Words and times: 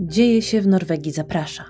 Dzieje 0.00 0.42
się 0.42 0.60
w 0.60 0.66
Norwegii 0.66 1.12
zaprasza. 1.12 1.64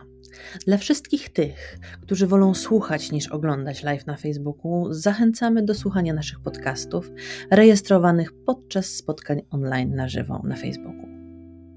Dla 0.66 0.76
wszystkich 0.76 1.28
tych, 1.28 1.78
którzy 2.02 2.26
wolą 2.26 2.54
słuchać 2.54 3.12
niż 3.12 3.28
oglądać 3.28 3.82
live 3.82 4.06
na 4.06 4.16
Facebooku, 4.16 4.92
zachęcamy 4.92 5.62
do 5.62 5.74
słuchania 5.74 6.14
naszych 6.14 6.40
podcastów 6.40 7.10
rejestrowanych 7.50 8.32
podczas 8.46 8.86
spotkań 8.86 9.42
online 9.50 9.94
na 9.94 10.08
żywo 10.08 10.42
na 10.44 10.56
Facebooku. 10.56 11.08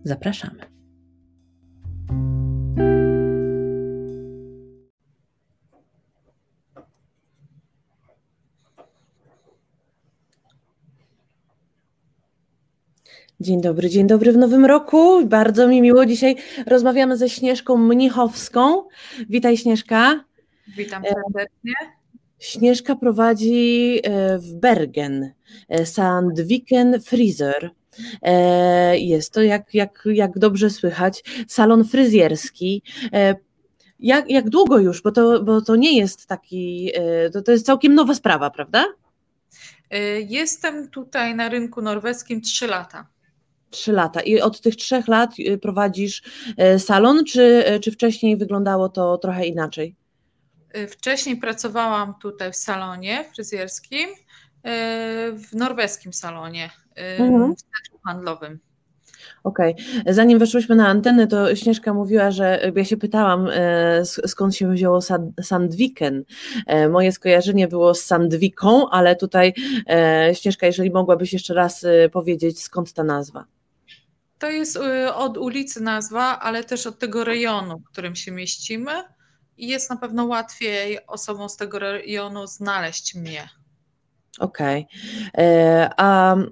Zapraszamy. 0.04 0.71
Dzień 13.42 13.62
dobry, 13.62 13.90
dzień 13.90 14.08
dobry 14.08 14.32
w 14.32 14.38
nowym 14.38 14.66
roku. 14.66 15.26
Bardzo 15.26 15.68
mi 15.68 15.82
miło. 15.82 16.06
Dzisiaj 16.06 16.36
rozmawiamy 16.66 17.18
ze 17.18 17.30
Śnieżką 17.30 17.78
Mnichowską. 17.78 18.84
Witaj 19.30 19.58
Śnieżka. 19.58 20.24
Witam 20.78 21.04
serdecznie. 21.04 21.74
Śnieżka 22.40 22.96
prowadzi 22.96 24.00
e, 24.04 24.38
w 24.40 24.54
Bergen 24.54 25.32
e, 25.70 25.86
Sandviken 25.86 27.02
Frizer. 27.02 27.72
E, 28.22 28.98
jest 28.98 29.34
to, 29.34 29.42
jak, 29.42 29.74
jak, 29.74 30.04
jak 30.06 30.40
dobrze 30.40 30.70
słychać, 30.70 31.24
salon 31.48 31.84
fryzjerski. 31.84 32.84
Jak, 34.00 34.30
jak 34.30 34.50
długo 34.50 34.80
już? 34.80 35.02
Bo 35.02 35.12
to, 35.12 35.44
bo 35.44 35.62
to 35.62 35.76
nie 35.76 35.98
jest 35.98 36.26
taki, 36.26 36.92
to, 37.34 37.42
to 37.42 37.52
jest 37.52 37.66
całkiem 37.66 37.96
nowa 37.96 38.16
sprawa, 38.16 38.50
prawda? 38.50 38.86
Jestem 40.28 40.90
tutaj 40.90 41.36
na 41.36 41.50
rynku 41.50 41.82
norweskim 41.82 42.42
3 42.42 42.68
lata. 42.68 43.11
Trzy 43.72 43.92
lata. 43.92 44.22
I 44.22 44.42
od 44.42 44.62
tych 44.62 44.76
trzech 44.76 45.08
lat 45.08 45.40
y, 45.40 45.58
prowadzisz 45.58 46.24
e, 46.58 46.80
salon, 46.80 47.26
czy, 47.26 47.66
e, 47.66 47.80
czy 47.80 47.92
wcześniej 47.92 48.38
wyglądało 48.38 48.90
to 48.90 49.18
trochę 49.18 49.46
inaczej? 49.46 49.96
Wcześniej 50.90 51.38
pracowałam 51.38 52.14
tutaj 52.22 52.52
w 52.52 52.56
salonie 52.56 53.26
fryzjerskim, 53.36 54.10
w 55.34 55.56
norweskim 55.56 56.14
salonie, 56.14 56.70
mhm. 56.96 57.56
w 57.56 57.62
centrum 57.62 58.00
handlowym. 58.06 58.60
Okej. 59.44 59.76
Okay. 60.02 60.14
Zanim 60.14 60.40
weszłyśmy 60.40 60.76
na 60.76 60.88
antenę, 60.88 61.28
to 61.28 61.56
Śnieżka 61.56 61.94
mówiła, 61.94 62.32
że 62.32 62.72
ja 62.76 62.86
się 62.86 62.98
pytałam, 62.98 63.48
skąd 64.04 64.56
się 64.56 64.72
wzięło 64.72 65.00
Sandviken. 65.42 66.24
Moje 66.90 67.12
skojarzenie 67.12 67.68
było 67.68 67.94
z 67.94 68.02
Sandwiką, 68.02 68.90
ale 68.90 69.16
tutaj 69.16 69.54
Śnieżka, 70.34 70.66
jeżeli 70.66 70.92
mogłabyś 70.92 71.34
jeszcze 71.34 71.54
raz 71.54 71.86
powiedzieć, 72.12 72.64
skąd 72.64 72.94
ta 72.94 73.04
nazwa? 73.04 73.46
To 74.42 74.50
jest 74.50 74.76
y, 74.76 75.14
od 75.14 75.38
ulicy 75.38 75.82
nazwa, 75.82 76.40
ale 76.40 76.64
też 76.64 76.88
od 76.88 77.00
tego 77.00 77.24
rejonu, 77.24 77.80
w 77.80 77.92
którym 77.92 78.16
się 78.16 78.32
mieścimy 78.32 78.92
i 79.58 79.68
jest 79.68 79.90
na 79.90 79.98
pewno 79.98 80.26
łatwiej 80.26 81.08
osobom 81.08 81.50
z 81.50 81.58
tego 81.58 81.80
rejonu 81.80 82.48
znaleźć 82.48 83.16
mnie. 83.16 83.50
Okej. 84.40 84.88
Okay. 85.34 85.46
E, 85.46 85.90
a 85.98 86.34
mm, 86.34 86.50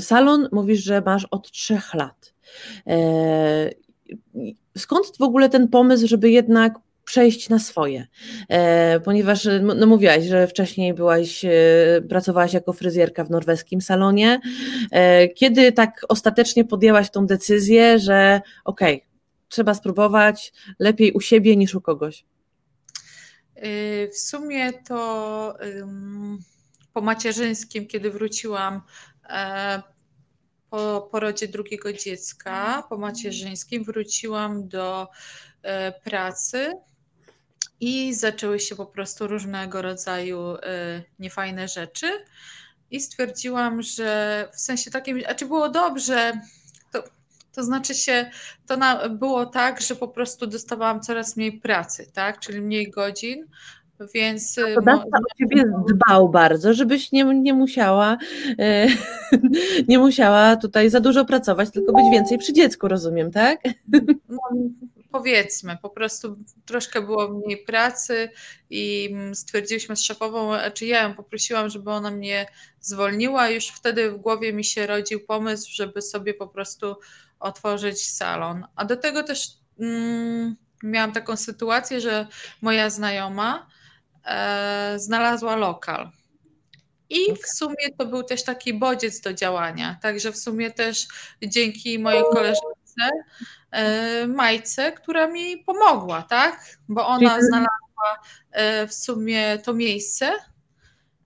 salon 0.00 0.48
mówisz, 0.52 0.84
że 0.84 1.00
masz 1.00 1.26
od 1.30 1.50
trzech 1.50 1.94
lat. 1.94 2.34
E, 2.86 3.70
skąd 4.78 5.06
w 5.18 5.22
ogóle 5.22 5.48
ten 5.48 5.68
pomysł, 5.68 6.06
żeby 6.06 6.30
jednak 6.30 6.74
przejść 7.14 7.48
na 7.48 7.58
swoje, 7.58 8.06
e, 8.48 9.00
ponieważ 9.00 9.48
no, 9.62 9.74
no, 9.74 9.86
mówiłaś, 9.86 10.24
że 10.24 10.46
wcześniej 10.46 10.94
byłaś, 10.94 11.44
e, 11.44 11.50
pracowałaś 12.08 12.52
jako 12.52 12.72
fryzjerka 12.72 13.24
w 13.24 13.30
norweskim 13.30 13.80
salonie. 13.80 14.40
E, 14.90 15.28
kiedy 15.28 15.72
tak 15.72 16.00
ostatecznie 16.08 16.64
podjęłaś 16.64 17.10
tą 17.10 17.26
decyzję, 17.26 17.98
że 17.98 18.40
okej, 18.64 18.94
okay, 18.94 19.08
trzeba 19.48 19.74
spróbować 19.74 20.52
lepiej 20.78 21.12
u 21.12 21.20
siebie 21.20 21.56
niż 21.56 21.74
u 21.74 21.80
kogoś? 21.80 22.24
W 24.12 24.18
sumie 24.18 24.72
to 24.72 25.58
po 26.92 27.00
macierzyńskim, 27.00 27.86
kiedy 27.86 28.10
wróciłam 28.10 28.80
po 30.70 31.08
porodzie 31.12 31.48
drugiego 31.48 31.92
dziecka, 31.92 32.82
po 32.88 32.98
macierzyńskim 32.98 33.84
wróciłam 33.84 34.68
do 34.68 35.08
pracy 36.04 36.72
i 37.80 38.14
zaczęły 38.14 38.60
się 38.60 38.76
po 38.76 38.86
prostu 38.86 39.26
różnego 39.26 39.82
rodzaju 39.82 40.54
y, 40.54 40.58
niefajne 41.18 41.68
rzeczy. 41.68 42.06
I 42.90 43.00
stwierdziłam, 43.00 43.82
że 43.82 44.48
w 44.52 44.60
sensie 44.60 44.90
takim, 44.90 45.20
a 45.28 45.34
czy 45.34 45.46
było 45.46 45.68
dobrze, 45.68 46.32
to, 46.92 47.04
to 47.52 47.64
znaczy 47.64 47.94
się, 47.94 48.30
to 48.66 48.76
na, 48.76 49.08
było 49.08 49.46
tak, 49.46 49.80
że 49.80 49.96
po 49.96 50.08
prostu 50.08 50.46
dostawałam 50.46 51.00
coraz 51.00 51.36
mniej 51.36 51.60
pracy, 51.60 52.10
tak, 52.12 52.40
czyli 52.40 52.60
mniej 52.60 52.90
godzin, 52.90 53.46
więc. 54.14 54.54
To 54.54 54.82
dawca 54.82 55.18
o 55.18 55.38
ciebie 55.38 55.64
dbał 55.88 56.28
bardzo, 56.28 56.74
żebyś 56.74 57.12
nie, 57.12 57.24
nie 57.24 57.54
musiała 57.54 58.18
e, 58.58 58.86
nie 59.88 59.98
musiała 59.98 60.56
tutaj 60.56 60.90
za 60.90 61.00
dużo 61.00 61.24
pracować, 61.24 61.70
tylko 61.70 61.92
być 61.92 62.04
więcej 62.12 62.38
przy 62.38 62.52
dziecku, 62.52 62.88
rozumiem, 62.88 63.30
tak? 63.30 63.60
No, 64.28 64.38
powiedzmy, 65.14 65.78
po 65.82 65.90
prostu 65.90 66.36
troszkę 66.66 67.02
było 67.02 67.28
mniej 67.28 67.64
pracy 67.64 68.30
i 68.70 69.14
stwierdziliśmy 69.34 69.96
z 69.96 70.02
szefową, 70.02 70.52
czy 70.74 70.86
ja 70.86 71.02
ją 71.02 71.14
poprosiłam, 71.14 71.70
żeby 71.70 71.90
ona 71.90 72.10
mnie 72.10 72.46
zwolniła. 72.80 73.48
Już 73.48 73.66
wtedy 73.68 74.10
w 74.10 74.16
głowie 74.16 74.52
mi 74.52 74.64
się 74.64 74.86
rodził 74.86 75.26
pomysł, 75.26 75.70
żeby 75.72 76.02
sobie 76.02 76.34
po 76.34 76.48
prostu 76.48 76.96
otworzyć 77.40 78.08
salon. 78.10 78.66
A 78.76 78.84
do 78.84 78.96
tego 78.96 79.22
też 79.22 79.48
mm, 79.80 80.56
miałam 80.82 81.12
taką 81.12 81.36
sytuację, 81.36 82.00
że 82.00 82.26
moja 82.62 82.90
znajoma 82.90 83.66
e, 84.24 84.94
znalazła 84.96 85.56
lokal. 85.56 86.10
I 87.10 87.34
w 87.42 87.46
sumie 87.46 87.90
to 87.98 88.06
był 88.06 88.22
też 88.22 88.44
taki 88.44 88.74
bodziec 88.74 89.20
do 89.20 89.34
działania. 89.34 89.98
Także 90.02 90.32
w 90.32 90.38
sumie 90.38 90.70
też 90.70 91.06
dzięki 91.42 91.98
mojej 91.98 92.22
koleżance 92.32 93.10
Majce, 94.28 94.92
która 94.92 95.28
mi 95.28 95.58
pomogła, 95.58 96.22
tak? 96.22 96.78
Bo 96.88 97.06
ona 97.06 97.40
znalazła 97.40 98.22
e, 98.50 98.86
w 98.86 98.94
sumie 98.94 99.58
to 99.58 99.74
miejsce. 99.74 100.32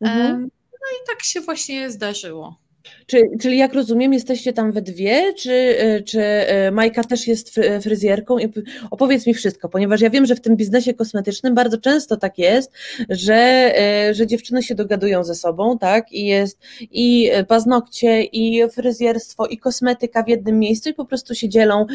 Mhm. 0.00 0.42
No 0.72 0.88
i 1.02 1.06
tak 1.06 1.22
się 1.22 1.40
właśnie 1.40 1.90
zdarzyło. 1.90 2.67
Czy, 3.06 3.22
czyli 3.40 3.58
jak 3.58 3.74
rozumiem, 3.74 4.12
jesteście 4.12 4.52
tam 4.52 4.72
we 4.72 4.82
dwie, 4.82 5.34
czy, 5.34 5.52
e, 5.52 6.02
czy 6.02 6.20
e, 6.22 6.70
Majka 6.70 7.04
też 7.04 7.26
jest 7.26 7.60
fryzjerką? 7.82 8.36
Opowiedz 8.90 9.26
mi 9.26 9.34
wszystko, 9.34 9.68
ponieważ 9.68 10.00
ja 10.00 10.10
wiem, 10.10 10.26
że 10.26 10.34
w 10.34 10.40
tym 10.40 10.56
biznesie 10.56 10.94
kosmetycznym 10.94 11.54
bardzo 11.54 11.78
często 11.78 12.16
tak 12.16 12.38
jest, 12.38 12.72
że, 13.08 13.34
e, 13.34 14.14
że 14.14 14.26
dziewczyny 14.26 14.62
się 14.62 14.74
dogadują 14.74 15.24
ze 15.24 15.34
sobą, 15.34 15.78
tak? 15.78 16.12
I 16.12 16.26
jest 16.26 16.58
i 16.80 17.30
paznokcie, 17.48 18.22
i 18.22 18.70
fryzjerstwo, 18.70 19.46
i 19.46 19.58
kosmetyka 19.58 20.22
w 20.22 20.28
jednym 20.28 20.58
miejscu 20.58 20.90
i 20.90 20.94
po 20.94 21.04
prostu 21.04 21.34
się 21.34 21.48
dzielą 21.48 21.86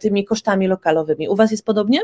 tymi 0.00 0.24
kosztami 0.24 0.66
lokalowymi. 0.68 1.28
U 1.28 1.36
Was 1.36 1.50
jest 1.50 1.64
podobnie? 1.64 1.98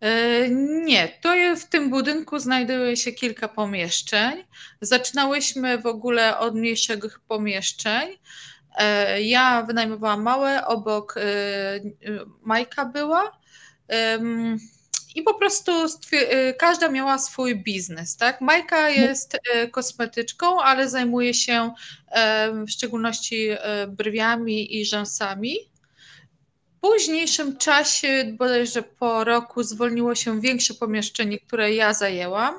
E, 0.00 0.48
nie, 0.84 1.08
to 1.20 1.34
w 1.56 1.64
tym 1.64 1.90
budynku 1.90 2.38
znajduje 2.38 2.96
się 2.96 3.12
kilka 3.12 3.48
pomieszczeń. 3.48 4.44
Zaczynałyśmy 4.80 5.78
w 5.78 5.86
ogóle 5.86 6.38
od 6.38 6.54
mniejszych 6.54 7.20
pomieszczeń. 7.28 8.18
E, 8.76 9.22
ja 9.22 9.62
wynajmowałam 9.62 10.22
małe, 10.22 10.66
obok 10.66 11.14
e, 11.16 11.22
Majka 12.42 12.84
była. 12.84 13.40
I 15.14 15.22
po 15.22 15.34
prostu 15.34 15.72
każda 16.58 16.88
miała 16.88 17.18
swój 17.18 17.62
biznes, 17.62 18.16
tak? 18.16 18.40
Majka 18.40 18.88
jest 18.90 19.38
kosmetyczką, 19.70 20.60
ale 20.60 20.88
zajmuje 20.88 21.34
się 21.34 21.72
w 22.66 22.70
szczególności 22.70 23.48
brwiami 23.88 24.76
i 24.76 24.86
rzęsami 24.86 25.54
późniejszym 26.80 27.56
czasie, 27.56 28.34
bodajże 28.38 28.82
po 28.82 29.24
roku, 29.24 29.62
zwolniło 29.62 30.14
się 30.14 30.40
większe 30.40 30.74
pomieszczenie, 30.74 31.38
które 31.38 31.74
ja 31.74 31.94
zajęłam. 31.94 32.54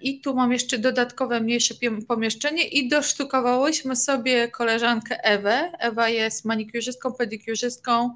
I 0.00 0.20
tu 0.20 0.34
mam 0.34 0.52
jeszcze 0.52 0.78
dodatkowe 0.78 1.40
mniejsze 1.40 1.74
pomieszczenie 2.08 2.68
i 2.68 2.88
dosztukowałyśmy 2.88 3.96
sobie 3.96 4.48
koleżankę 4.48 5.24
Ewę. 5.24 5.72
Ewa 5.78 6.08
jest 6.08 6.44
manikurzystką, 6.44 7.12
pedikurzystką, 7.12 8.14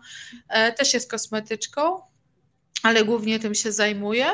e, 0.48 0.72
też 0.72 0.94
jest 0.94 1.10
kosmetyczką, 1.10 2.00
ale 2.82 3.04
głównie 3.04 3.38
tym 3.38 3.54
się 3.54 3.72
zajmuje. 3.72 4.26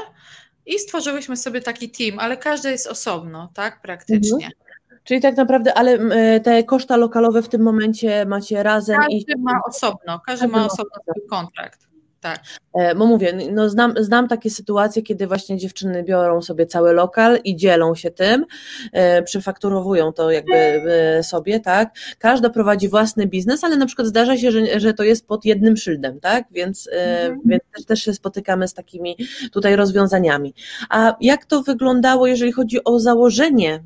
I 0.67 0.79
stworzyłyśmy 0.79 1.37
sobie 1.37 1.61
taki 1.61 1.91
team, 1.91 2.19
ale 2.19 2.37
każdy 2.37 2.71
jest 2.71 2.87
osobno, 2.87 3.51
tak, 3.55 3.83
praktycznie. 3.83 4.47
Mhm. 4.47 4.66
Czyli 5.05 5.21
tak 5.21 5.37
naprawdę, 5.37 5.75
ale 5.75 5.93
e, 5.93 6.41
te 6.41 6.65
koszta 6.65 6.97
lokalowe 6.97 7.43
w 7.43 7.49
tym 7.49 7.63
momencie 7.63 8.27
macie 8.27 8.63
razem 8.63 8.97
każdy 8.97 9.33
i. 9.33 9.39
ma 9.39 9.61
osobno, 9.69 10.21
każdy 10.27 10.49
ma 10.49 10.67
osobno 10.67 11.01
swój 11.03 11.29
kontrakt. 11.31 11.89
Tak. 12.21 12.41
E, 12.75 12.95
bo 12.95 13.07
mówię, 13.07 13.39
no 13.53 13.69
znam, 13.69 13.95
znam 13.99 14.29
takie 14.29 14.51
sytuacje, 14.51 15.03
kiedy 15.03 15.27
właśnie 15.27 15.57
dziewczyny 15.57 16.03
biorą 16.03 16.43
sobie 16.43 16.67
cały 16.67 16.93
lokal 16.93 17.39
i 17.45 17.57
dzielą 17.57 17.95
się 17.95 18.11
tym, 18.11 18.47
e, 18.93 19.23
przefakturowują 19.23 20.13
to 20.13 20.31
jakby 20.31 20.55
e, 20.55 21.23
sobie, 21.23 21.61
tak. 21.61 21.91
Każda 22.19 22.51
prowadzi 22.51 22.89
własny 22.89 23.27
biznes, 23.27 23.65
ale 23.65 23.77
na 23.77 23.87
przykład 23.87 24.09
zdarza 24.09 24.37
się, 24.37 24.51
że, 24.51 24.81
że 24.81 24.95
to 24.95 25.03
jest 25.03 25.27
pod 25.27 25.45
jednym 25.45 25.77
szyldem, 25.77 26.21
tak, 26.21 26.45
więc, 26.51 26.89
mhm. 26.93 27.41
więc 27.45 27.63
też, 27.77 27.85
też 27.85 28.03
się 28.03 28.13
spotykamy 28.13 28.69
z 28.69 28.75
takimi 28.75 29.17
tutaj 29.53 29.77
rozwiązaniami. 29.77 30.55
A 30.91 31.17
jak 31.21 31.45
to 31.45 31.63
wyglądało, 31.63 32.27
jeżeli 32.27 32.53
chodzi 32.53 32.85
o 32.85 33.01
założenie 33.01 33.83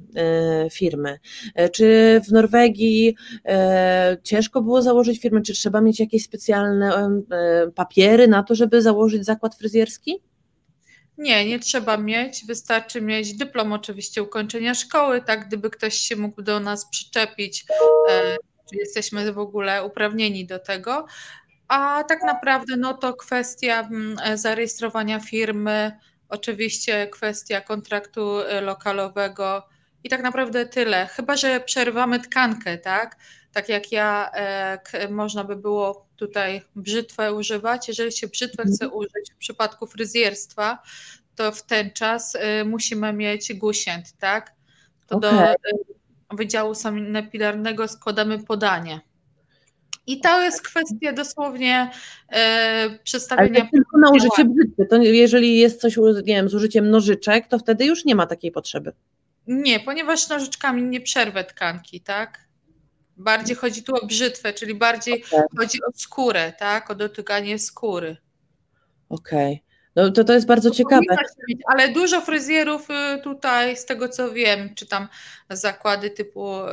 firmy? 0.72 1.18
Czy 1.72 2.20
w 2.28 2.32
Norwegii 2.32 3.16
ciężko 4.22 4.62
było 4.62 4.82
założyć 4.82 5.20
firmę, 5.20 5.42
czy 5.42 5.52
trzeba 5.52 5.80
mieć 5.80 6.00
jakieś 6.00 6.24
specjalne 6.24 7.10
papiery 7.74 8.19
na 8.28 8.42
to, 8.42 8.54
żeby 8.54 8.82
założyć 8.82 9.24
zakład 9.24 9.58
fryzjerski? 9.58 10.22
Nie, 11.18 11.46
nie 11.46 11.58
trzeba 11.58 11.96
mieć. 11.96 12.46
Wystarczy 12.46 13.00
mieć 13.00 13.34
dyplom 13.34 13.72
oczywiście 13.72 14.22
ukończenia 14.22 14.74
szkoły, 14.74 15.22
tak 15.22 15.46
gdyby 15.46 15.70
ktoś 15.70 15.94
się 15.94 16.16
mógł 16.16 16.42
do 16.42 16.60
nas 16.60 16.90
przyczepić, 16.90 17.64
e, 18.08 18.36
czy 18.70 18.76
jesteśmy 18.76 19.32
w 19.32 19.38
ogóle 19.38 19.84
uprawnieni 19.84 20.46
do 20.46 20.58
tego. 20.58 21.06
A 21.68 22.04
tak 22.08 22.22
naprawdę 22.22 22.76
no 22.76 22.94
to 22.94 23.14
kwestia 23.14 23.80
mm, 23.80 24.16
e, 24.24 24.38
zarejestrowania 24.38 25.20
firmy, 25.20 25.92
oczywiście 26.28 27.06
kwestia 27.06 27.60
kontraktu 27.60 28.40
e, 28.40 28.60
lokalowego 28.60 29.62
i 30.04 30.08
tak 30.08 30.22
naprawdę 30.22 30.66
tyle. 30.66 31.06
Chyba, 31.06 31.36
że 31.36 31.60
przerwamy 31.60 32.20
tkankę, 32.20 32.78
tak? 32.78 33.16
Tak 33.52 33.68
jak 33.68 33.92
ja, 33.92 34.30
można 35.10 35.44
by 35.44 35.56
było 35.56 36.06
tutaj 36.16 36.62
brzytwę 36.76 37.34
używać. 37.34 37.88
Jeżeli 37.88 38.12
się 38.12 38.28
brzytwę 38.28 38.62
chce 38.62 38.84
mhm. 38.84 38.92
użyć 38.92 39.32
w 39.34 39.36
przypadku 39.36 39.86
fryzjerstwa, 39.86 40.82
to 41.34 41.52
w 41.52 41.62
ten 41.62 41.90
czas 41.90 42.34
y, 42.34 42.64
musimy 42.64 43.12
mieć 43.12 43.54
gusięt, 43.54 44.12
tak? 44.18 44.52
To 45.06 45.16
okay. 45.16 45.30
do 45.30 45.46
y, 45.46 46.36
Wydziału 46.36 46.74
Sanepilarnego 46.74 47.88
składamy 47.88 48.38
podanie. 48.38 49.00
I 50.06 50.20
to 50.20 50.42
jest 50.42 50.62
kwestia 50.62 51.12
dosłownie 51.12 51.90
e, 52.28 52.98
przedstawienia. 53.04 53.60
Ale 53.60 53.70
tylko 53.70 53.98
na 53.98 54.10
użycie 54.10 54.44
brzytwy. 54.44 54.86
To 54.90 54.96
jeżeli 54.96 55.58
jest 55.58 55.80
coś, 55.80 55.96
nie 55.96 56.34
wiem, 56.34 56.48
z 56.48 56.54
użyciem 56.54 56.90
nożyczek, 56.90 57.46
to 57.46 57.58
wtedy 57.58 57.84
już 57.84 58.04
nie 58.04 58.14
ma 58.14 58.26
takiej 58.26 58.52
potrzeby. 58.52 58.92
Nie, 59.50 59.80
ponieważ 59.80 60.28
nożyczkami 60.28 60.82
nie 60.82 61.00
przerwę 61.00 61.44
tkanki, 61.44 62.00
tak? 62.00 62.48
Bardziej 63.16 63.56
chodzi 63.56 63.82
tu 63.82 63.94
o 63.96 64.06
brzytwę, 64.06 64.52
czyli 64.52 64.74
bardziej 64.74 65.24
okay. 65.24 65.42
chodzi 65.58 65.78
o 65.82 65.92
skórę, 65.94 66.52
tak? 66.58 66.90
O 66.90 66.94
dotykanie 66.94 67.58
skóry. 67.58 68.16
Okej. 69.08 69.52
Okay. 69.52 69.70
No 69.96 70.10
to, 70.10 70.24
to 70.24 70.32
jest 70.32 70.46
bardzo 70.46 70.70
to 70.70 70.76
ciekawe. 70.76 71.16
ale 71.66 71.88
dużo 71.88 72.20
fryzjerów 72.20 72.88
y, 72.90 73.22
tutaj, 73.22 73.76
z 73.76 73.84
tego 73.84 74.08
co 74.08 74.32
wiem, 74.32 74.74
czy 74.74 74.86
tam 74.86 75.08
zakłady 75.50 76.10
typu 76.10 76.64
y, 76.64 76.68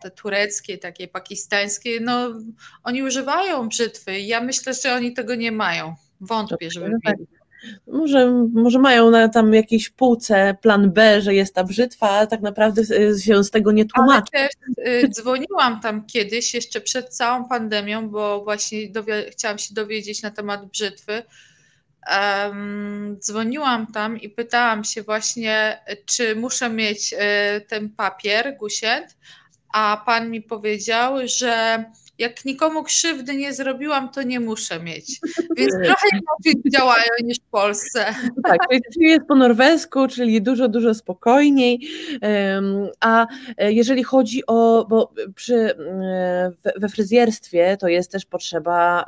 te 0.00 0.10
tureckie, 0.10 0.78
takie 0.78 1.08
pakistańskie, 1.08 2.00
no 2.00 2.34
oni 2.82 3.02
używają 3.02 3.68
brzytwy. 3.68 4.20
Ja 4.20 4.40
myślę, 4.40 4.74
że 4.74 4.94
oni 4.94 5.12
tego 5.12 5.34
nie 5.34 5.52
mają. 5.52 5.94
Wątpię, 6.20 6.70
żeby 6.70 6.88
no 6.88 6.98
tak. 7.04 7.18
mieli. 7.18 7.37
Może, 7.86 8.30
może 8.52 8.78
mają 8.78 9.10
na 9.10 9.28
tam 9.28 9.54
jakiejś 9.54 9.90
półce 9.90 10.56
plan 10.62 10.92
B, 10.92 11.22
że 11.22 11.34
jest 11.34 11.54
ta 11.54 11.64
brzytwa, 11.64 12.10
ale 12.10 12.26
tak 12.26 12.40
naprawdę 12.40 12.82
się 13.24 13.44
z 13.44 13.50
tego 13.50 13.72
nie 13.72 13.84
tłumaczy. 13.84 14.30
Ale 14.32 14.48
też 14.48 15.04
y, 15.04 15.08
dzwoniłam 15.08 15.80
tam 15.80 16.06
kiedyś, 16.06 16.54
jeszcze 16.54 16.80
przed 16.80 17.08
całą 17.08 17.48
pandemią, 17.48 18.08
bo 18.08 18.44
właśnie 18.44 18.78
chciałam 19.30 19.58
się 19.58 19.74
dowiedzieć 19.74 20.22
na 20.22 20.30
temat 20.30 20.66
brzytwy. 20.66 21.22
Um, 22.12 23.16
dzwoniłam 23.20 23.86
tam 23.86 24.20
i 24.20 24.28
pytałam 24.28 24.84
się 24.84 25.02
właśnie, 25.02 25.80
czy 26.06 26.36
muszę 26.36 26.70
mieć 26.70 27.12
y, 27.12 27.16
ten 27.60 27.90
papier, 27.90 28.56
gusiet, 28.58 29.16
a 29.72 30.02
pan 30.06 30.30
mi 30.30 30.42
powiedział, 30.42 31.16
że 31.24 31.84
jak 32.18 32.44
nikomu 32.44 32.82
krzywdy 32.82 33.36
nie 33.36 33.52
zrobiłam, 33.52 34.08
to 34.08 34.22
nie 34.22 34.40
muszę 34.40 34.80
mieć. 34.80 35.20
Więc 35.56 35.74
trochę 35.74 36.06
inaczej 36.12 36.62
działają 36.72 37.08
niż 37.24 37.38
w 37.38 37.50
Polsce. 37.50 38.04
Tak, 38.44 38.58
czyli 38.94 39.06
jest 39.06 39.26
po 39.28 39.34
norwesku, 39.34 40.08
czyli 40.08 40.42
dużo, 40.42 40.68
dużo 40.68 40.94
spokojniej. 40.94 41.88
A 43.00 43.26
e, 43.56 43.72
jeżeli 43.72 44.04
chodzi 44.04 44.42
o, 44.46 44.86
bo 44.88 45.12
przy, 45.34 45.54
e, 45.54 46.52
we 46.76 46.88
fryzjerstwie 46.88 47.76
to 47.76 47.88
jest 47.88 48.12
też 48.12 48.26
potrzeba 48.26 49.04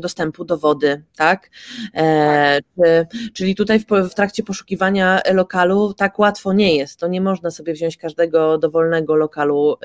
dostępu 0.00 0.44
do 0.44 0.58
wody, 0.58 1.02
tak? 1.16 1.50
E. 1.94 2.58
Czyli 3.32 3.54
tutaj 3.54 3.80
w 4.10 4.14
trakcie 4.14 4.42
poszukiwania 4.42 5.20
lokalu 5.32 5.94
tak 5.94 6.18
łatwo 6.18 6.52
nie 6.52 6.76
jest. 6.76 7.00
To 7.00 7.08
nie 7.08 7.20
można 7.20 7.50
sobie 7.50 7.72
wziąć 7.72 7.96
każdego 7.96 8.58
dowolnego 8.58 9.16
lokalu 9.16 9.76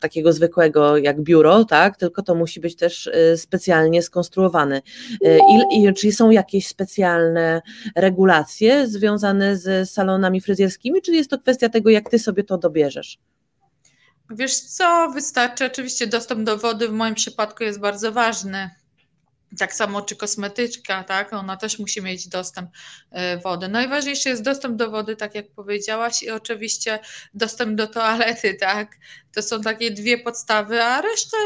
takiego 0.00 0.32
zwykłego 0.32 0.96
jak 0.96 1.20
biuro, 1.20 1.64
tak, 1.64 1.96
tylko 1.96 2.22
to 2.22 2.34
musi 2.34 2.60
być 2.60 2.76
też 2.76 3.06
y, 3.06 3.36
specjalnie 3.36 4.02
skonstruowane. 4.02 4.82
Y, 5.24 5.38
I, 5.72 5.84
i, 5.84 5.94
czy 5.94 6.12
są 6.12 6.30
jakieś 6.30 6.66
specjalne 6.66 7.62
regulacje 7.96 8.86
związane 8.88 9.56
z 9.56 9.90
salonami 9.90 10.40
fryzjerskimi, 10.40 11.02
czy 11.02 11.12
jest 11.12 11.30
to 11.30 11.38
kwestia 11.38 11.68
tego, 11.68 11.90
jak 11.90 12.10
ty 12.10 12.18
sobie 12.18 12.44
to 12.44 12.58
dobierzesz? 12.58 13.18
Wiesz 14.30 14.60
co, 14.60 15.10
wystarczy 15.14 15.66
oczywiście 15.66 16.06
dostęp 16.06 16.42
do 16.42 16.58
wody 16.58 16.88
w 16.88 16.92
moim 16.92 17.14
przypadku 17.14 17.64
jest 17.64 17.80
bardzo 17.80 18.12
ważny 18.12 18.70
tak 19.58 19.74
samo 19.74 20.02
czy 20.02 20.16
kosmetyczka, 20.16 21.04
tak? 21.04 21.32
Ona 21.32 21.56
też 21.56 21.78
musi 21.78 22.02
mieć 22.02 22.28
dostęp 22.28 22.70
e, 23.10 23.38
wody. 23.38 23.68
Najważniejszy 23.68 24.28
jest 24.28 24.42
dostęp 24.42 24.76
do 24.76 24.90
wody, 24.90 25.16
tak 25.16 25.34
jak 25.34 25.50
powiedziałaś, 25.50 26.22
i 26.22 26.30
oczywiście 26.30 26.98
dostęp 27.34 27.74
do 27.76 27.86
toalety, 27.86 28.54
tak? 28.54 28.96
To 29.34 29.42
są 29.42 29.60
takie 29.60 29.90
dwie 29.90 30.18
podstawy, 30.18 30.82
a 30.82 31.00
resztę 31.00 31.36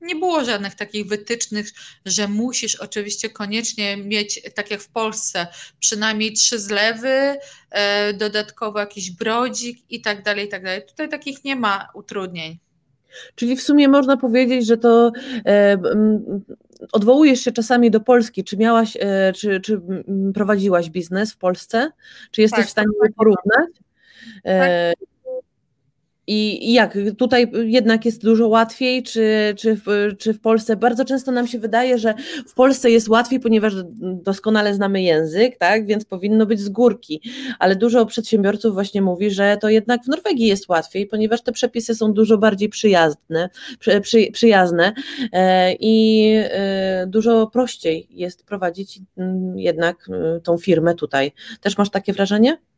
nie 0.00 0.16
było 0.16 0.44
żadnych 0.44 0.74
takich 0.74 1.06
wytycznych, 1.06 1.70
że 2.06 2.28
musisz 2.28 2.76
oczywiście 2.76 3.30
koniecznie 3.30 3.96
mieć, 3.96 4.40
tak 4.54 4.70
jak 4.70 4.80
w 4.80 4.88
Polsce, 4.88 5.46
przynajmniej 5.80 6.32
trzy 6.32 6.58
zlewy, 6.58 7.38
e, 7.70 8.12
dodatkowo 8.14 8.78
jakiś 8.78 9.10
brodzik 9.10 9.78
i 9.90 10.00
tak 10.00 10.22
dalej, 10.22 10.46
i 10.46 10.48
tak 10.48 10.64
dalej. 10.64 10.86
Tutaj 10.86 11.08
takich 11.08 11.44
nie 11.44 11.56
ma 11.56 11.88
utrudnień. 11.94 12.58
Czyli 13.34 13.56
w 13.56 13.62
sumie 13.62 13.88
można 13.88 14.16
powiedzieć, 14.16 14.66
że 14.66 14.76
to 14.76 15.12
e, 15.46 15.78
odwołujesz 16.92 17.40
się 17.40 17.52
czasami 17.52 17.90
do 17.90 18.00
Polski. 18.00 18.44
Czy 18.44 18.56
miałaś, 18.56 18.96
e, 19.00 19.32
czy, 19.32 19.60
czy 19.60 19.80
prowadziłaś 20.34 20.90
biznes 20.90 21.32
w 21.32 21.36
Polsce? 21.36 21.90
Czy 22.30 22.40
jesteś 22.40 22.58
tak, 22.58 22.66
w 22.66 22.70
stanie 22.70 22.88
je 23.04 23.12
porównać? 23.12 23.70
E, 24.44 24.92
tak. 24.98 25.09
I 26.32 26.72
jak 26.72 26.98
tutaj 27.18 27.50
jednak 27.64 28.04
jest 28.04 28.22
dużo 28.22 28.48
łatwiej, 28.48 29.02
czy, 29.02 29.54
czy, 29.58 29.76
w, 29.76 29.86
czy 30.18 30.34
w 30.34 30.40
Polsce? 30.40 30.76
Bardzo 30.76 31.04
często 31.04 31.32
nam 31.32 31.46
się 31.46 31.58
wydaje, 31.58 31.98
że 31.98 32.14
w 32.46 32.54
Polsce 32.54 32.90
jest 32.90 33.08
łatwiej, 33.08 33.40
ponieważ 33.40 33.74
doskonale 34.00 34.74
znamy 34.74 35.02
język, 35.02 35.58
tak? 35.58 35.86
Więc 35.86 36.04
powinno 36.04 36.46
być 36.46 36.60
z 36.60 36.68
górki. 36.68 37.22
Ale 37.58 37.76
dużo 37.76 38.06
przedsiębiorców 38.06 38.74
właśnie 38.74 39.02
mówi, 39.02 39.30
że 39.30 39.56
to 39.60 39.68
jednak 39.68 40.04
w 40.04 40.08
Norwegii 40.08 40.46
jest 40.46 40.68
łatwiej, 40.68 41.06
ponieważ 41.06 41.42
te 41.42 41.52
przepisy 41.52 41.94
są 41.94 42.12
dużo 42.12 42.38
bardziej 42.38 42.68
przyjazne, 42.68 43.50
przy, 43.78 44.00
przy, 44.00 44.30
przyjazne 44.32 44.92
e, 45.32 45.72
i 45.72 46.26
e, 46.36 47.06
dużo 47.06 47.46
prościej 47.46 48.08
jest 48.10 48.44
prowadzić 48.44 49.00
mm, 49.16 49.58
jednak 49.58 50.08
e, 50.08 50.40
tą 50.40 50.58
firmę 50.58 50.94
tutaj. 50.94 51.32
Też 51.60 51.78
masz 51.78 51.90
takie 51.90 52.12
wrażenie? 52.12 52.69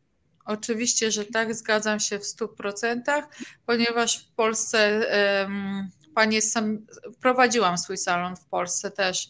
Oczywiście, 0.44 1.10
że 1.10 1.24
tak, 1.24 1.54
zgadzam 1.54 2.00
się 2.00 2.18
w 2.18 2.22
100%, 2.22 3.22
ponieważ 3.66 4.18
w 4.18 4.28
Polsce 4.28 5.06
um, 5.42 5.90
panie 6.14 6.42
sam, 6.42 6.78
prowadziłam 7.20 7.78
swój 7.78 7.96
salon 7.96 8.36
w 8.36 8.44
Polsce 8.44 8.90
też. 8.90 9.28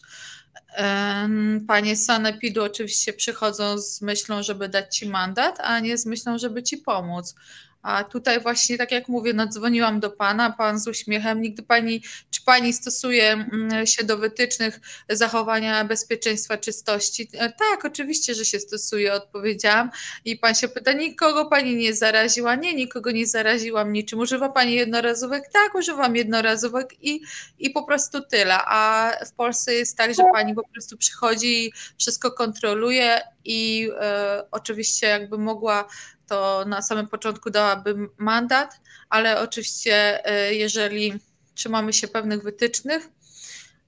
Um, 0.77 1.65
panie 1.67 1.95
sanepidu 1.95 2.63
oczywiście 2.63 3.13
przychodzą 3.13 3.77
z 3.77 4.01
myślą, 4.01 4.43
żeby 4.43 4.69
dać 4.69 4.97
ci 4.97 5.09
mandat, 5.09 5.59
a 5.59 5.79
nie 5.79 5.97
z 5.97 6.05
myślą, 6.05 6.37
żeby 6.37 6.63
ci 6.63 6.77
pomóc. 6.77 7.35
A 7.81 8.03
tutaj 8.03 8.39
właśnie, 8.39 8.77
tak 8.77 8.91
jak 8.91 9.07
mówię, 9.07 9.33
nadzwoniłam 9.33 9.99
do 9.99 10.09
Pana, 10.09 10.51
Pan 10.51 10.79
z 10.79 10.87
uśmiechem, 10.87 11.41
nigdy 11.41 11.63
Pani, 11.63 12.01
Pani 12.45 12.73
stosuje 12.73 13.31
mm, 13.31 13.87
się 13.87 14.03
do 14.03 14.17
wytycznych 14.17 14.79
zachowania 15.09 15.85
bezpieczeństwa, 15.85 16.57
czystości? 16.57 17.29
E, 17.33 17.49
tak, 17.49 17.85
oczywiście, 17.85 18.35
że 18.35 18.45
się 18.45 18.59
stosuje, 18.59 19.13
odpowiedziałam. 19.13 19.89
I 20.25 20.37
Pan 20.37 20.55
się 20.55 20.67
pyta, 20.67 20.93
nikogo 20.93 21.45
Pani 21.45 21.75
nie 21.75 21.93
zaraziła? 21.93 22.55
Nie, 22.55 22.73
nikogo 22.73 23.11
nie 23.11 23.27
zaraziłam 23.27 23.93
niczym. 23.93 24.19
Używa 24.19 24.49
Pani 24.49 24.73
jednorazówek? 24.73 25.43
Tak, 25.53 25.75
używam 25.75 26.15
jednorazówek 26.15 27.03
i, 27.03 27.21
i 27.59 27.69
po 27.69 27.83
prostu 27.83 28.21
tyle. 28.21 28.57
A 28.65 29.11
w 29.25 29.33
Polsce 29.33 29.73
jest 29.73 29.97
tak, 29.97 30.15
że 30.15 30.23
Pani 30.33 30.55
po 30.55 30.67
prostu 30.67 30.97
przychodzi 30.97 31.67
i 31.67 31.73
wszystko 31.99 32.31
kontroluje 32.31 33.21
i 33.45 33.89
e, 33.99 34.43
oczywiście 34.51 35.07
jakby 35.07 35.37
mogła 35.37 35.87
to 36.27 36.65
na 36.67 36.81
samym 36.81 37.07
początku 37.07 37.49
dałabym 37.49 38.09
mandat, 38.17 38.79
ale 39.09 39.41
oczywiście 39.41 40.25
e, 40.25 40.55
jeżeli 40.55 41.19
trzymamy 41.55 41.93
się 41.93 42.07
pewnych 42.07 42.43
wytycznych, 42.43 43.09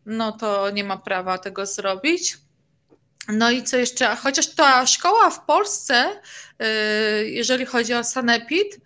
no 0.06 0.32
to 0.32 0.70
nie 0.70 0.84
ma 0.84 0.98
prawa 0.98 1.38
tego 1.38 1.66
zrobić. 1.66 2.38
No 3.28 3.52
i 3.52 3.64
co 3.64 3.78
jeszcze? 3.78 4.16
Chociaż 4.16 4.48
ta 4.48 4.88
szkoła 4.88 5.30
w 5.30 5.46
Polsce, 5.46 6.22
y, 7.22 7.30
jeżeli 7.30 7.66
chodzi 7.66 7.94
o 7.94 8.04
Sanepid, 8.04 8.80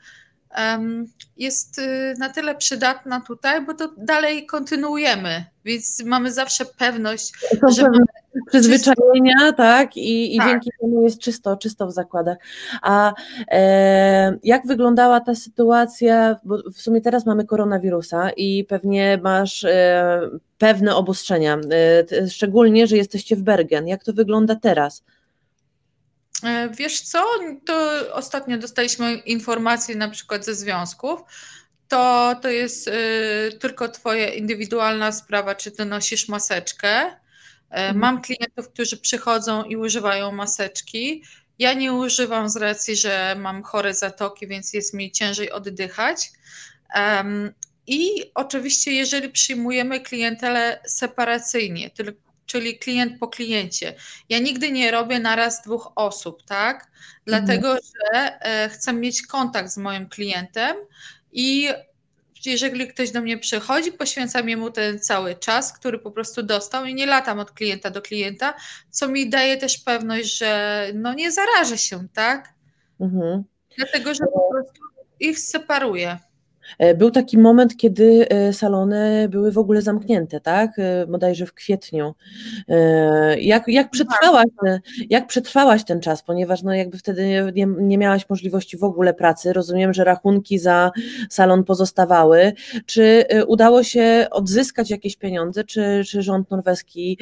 jest 1.38 1.80
y, 1.80 2.14
na 2.18 2.30
tyle 2.30 2.56
przydatna 2.56 3.22
tutaj, 3.22 3.66
bo 3.66 3.74
to 3.74 3.94
dalej 3.98 4.46
kontynuujemy, 4.46 5.46
więc 5.66 6.04
mamy 6.06 6.32
zawsze 6.32 6.66
pewność, 6.66 7.34
że 7.76 7.84
mamy 7.84 8.19
przyzwyczajenia, 8.48 9.54
tak, 9.58 9.98
i, 9.98 10.36
i 10.36 10.38
tak. 10.38 10.48
dzięki 10.48 10.70
temu 10.82 11.04
jest 11.04 11.20
czysto, 11.20 11.58
czysto 11.58 11.88
w 11.88 11.92
zakładach. 11.92 12.38
A 12.82 13.14
e, 13.52 14.38
jak 14.44 14.68
wyglądała 14.68 15.20
ta 15.20 15.36
sytuacja, 15.36 16.36
bo 16.44 16.58
w 16.74 16.82
sumie 16.82 17.02
teraz 17.02 17.26
mamy 17.26 17.46
koronawirusa 17.46 18.30
i 18.30 18.66
pewnie 18.70 19.20
masz 19.24 19.64
e, 19.64 20.22
pewne 20.58 20.96
obostrzenia, 20.96 21.58
e, 22.22 22.30
szczególnie, 22.30 22.88
że 22.88 22.98
jesteście 22.98 23.36
w 23.36 23.42
Bergen. 23.42 23.88
Jak 23.88 24.04
to 24.04 24.14
wygląda 24.14 24.56
teraz? 24.56 25.04
E, 26.44 26.70
wiesz 26.70 27.02
co, 27.02 27.24
to 27.66 27.90
ostatnio 28.14 28.58
dostaliśmy 28.58 29.14
informacje 29.14 29.96
na 29.96 30.10
przykład 30.10 30.46
ze 30.46 30.56
związków, 30.56 31.24
to, 31.90 32.36
to 32.42 32.50
jest 32.50 32.88
y, 32.88 32.92
tylko 33.60 33.90
twoja 33.90 34.34
indywidualna 34.34 35.12
sprawa, 35.12 35.56
czy 35.56 35.72
ty 35.72 35.86
nosisz 35.86 36.28
maseczkę. 36.28 37.16
E, 37.72 37.76
mhm. 37.76 37.98
Mam 37.98 38.22
klientów, 38.22 38.70
którzy 38.70 38.98
przychodzą 38.98 39.64
i 39.64 39.78
używają 39.78 40.32
maseczki. 40.32 41.24
Ja 41.60 41.74
nie 41.74 41.94
używam 41.94 42.50
z 42.50 42.58
racji, 42.58 42.96
że 42.96 43.36
mam 43.40 43.64
chore 43.64 43.94
zatoki, 43.94 44.48
więc 44.48 44.74
jest 44.74 44.94
mi 44.94 45.12
ciężej 45.12 45.52
oddychać. 45.52 46.32
I 47.88 48.32
oczywiście, 48.36 48.92
jeżeli 48.92 49.30
przyjmujemy 49.30 50.00
klientelę 50.00 50.80
separacyjnie, 50.88 51.90
czyli 52.46 52.80
klient 52.80 53.20
po 53.20 53.28
kliencie. 53.28 53.96
Ja 54.30 54.40
nigdy 54.40 54.72
nie 54.72 54.92
robię 54.92 55.20
naraz 55.20 55.62
dwóch 55.62 55.92
osób, 55.96 56.44
tak? 56.44 56.92
Dlatego, 57.26 57.68
mhm. 57.68 57.80
że 57.94 58.42
e, 58.42 58.70
chcę 58.70 58.94
mieć 58.94 59.22
kontakt 59.22 59.70
z 59.70 59.78
moim 59.78 60.10
klientem 60.10 60.78
i 61.32 61.70
jeżeli 62.46 62.88
ktoś 62.88 63.12
do 63.12 63.22
mnie 63.22 63.38
przychodzi, 63.38 63.92
poświęcam 63.92 64.58
mu 64.58 64.72
ten 64.72 65.00
cały 65.00 65.36
czas, 65.36 65.74
który 65.74 66.00
po 66.00 66.12
prostu 66.12 66.44
dostał 66.44 66.86
i 66.86 66.96
nie 66.96 67.06
latam 67.06 67.40
od 67.40 67.52
klienta 67.52 67.90
do 67.90 68.02
klienta, 68.02 68.54
co 68.90 69.08
mi 69.08 69.30
daje 69.30 69.58
też 69.58 69.78
pewność, 69.78 70.38
że 70.38 70.86
no 70.94 71.14
nie 71.14 71.32
zarażę 71.32 71.78
się, 71.78 72.08
tak? 72.14 72.54
Mhm. 73.00 73.44
Dlatego, 73.78 74.14
że 74.14 74.26
po 74.34 74.50
prostu 74.52 74.82
ich 75.20 75.40
separuję. 75.40 76.20
E, 76.78 76.96
był 76.96 77.12
taki 77.12 77.38
moment, 77.38 77.78
kiedy 77.78 78.30
e, 78.30 78.54
salony 78.54 79.30
były 79.30 79.52
w 79.52 79.58
ogóle 79.58 79.82
zamknięte, 79.82 80.40
tak? 80.40 80.80
E, 80.80 81.08
bodajże 81.08 81.46
w 81.46 81.54
kwietniu. 81.54 82.16
Jak, 83.38 83.68
jak, 83.68 83.90
przetrwałaś, 83.90 84.46
jak 85.10 85.28
przetrwałaś 85.28 85.84
ten 85.84 86.02
czas, 86.02 86.24
ponieważ 86.24 86.64
no 86.64 86.74
jakby 86.74 86.98
wtedy 86.98 87.52
nie, 87.56 87.66
nie 87.66 87.98
miałaś 87.98 88.30
możliwości 88.30 88.78
w 88.78 88.84
ogóle 88.84 89.14
pracy, 89.14 89.54
rozumiem, 89.54 89.94
że 89.94 90.04
rachunki 90.04 90.60
za 90.60 90.92
salon 91.30 91.64
pozostawały. 91.64 92.54
Czy 92.86 93.26
udało 93.48 93.84
się 93.84 94.28
odzyskać 94.32 94.90
jakieś 94.90 95.16
pieniądze, 95.16 95.64
czy, 95.64 96.02
czy 96.08 96.22
rząd 96.22 96.52
norweski 96.52 97.20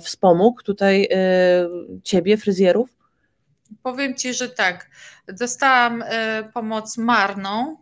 wspomógł 0.00 0.62
tutaj 0.62 1.08
ciebie, 2.02 2.36
fryzjerów? 2.36 2.90
Powiem 3.82 4.14
Ci, 4.14 4.34
że 4.34 4.48
tak. 4.48 4.90
Dostałam 5.28 6.04
pomoc 6.54 6.98
marną, 6.98 7.76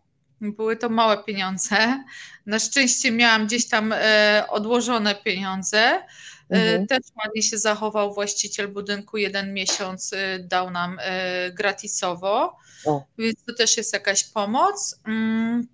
były 0.51 0.77
to 0.77 0.89
małe 0.89 1.25
pieniądze. 1.25 2.05
Na 2.47 2.59
szczęście 2.59 3.11
miałam 3.11 3.47
gdzieś 3.47 3.69
tam 3.69 3.93
e, 3.93 4.45
odłożone 4.49 5.15
pieniądze. 5.15 5.79
E, 5.79 6.03
mhm. 6.51 6.87
Też 6.87 7.01
ładnie 7.25 7.43
się 7.43 7.59
zachował 7.59 8.15
właściciel 8.15 8.69
budynku, 8.69 9.17
jeden 9.17 9.55
miesiąc 9.55 10.13
e, 10.13 10.39
dał 10.39 10.71
nam 10.71 10.99
gratisowo, 11.53 12.57
o. 12.85 13.05
więc 13.19 13.45
to 13.45 13.55
też 13.55 13.77
jest 13.77 13.93
jakaś 13.93 14.25
pomoc. 14.25 15.01
Mm, 15.07 15.67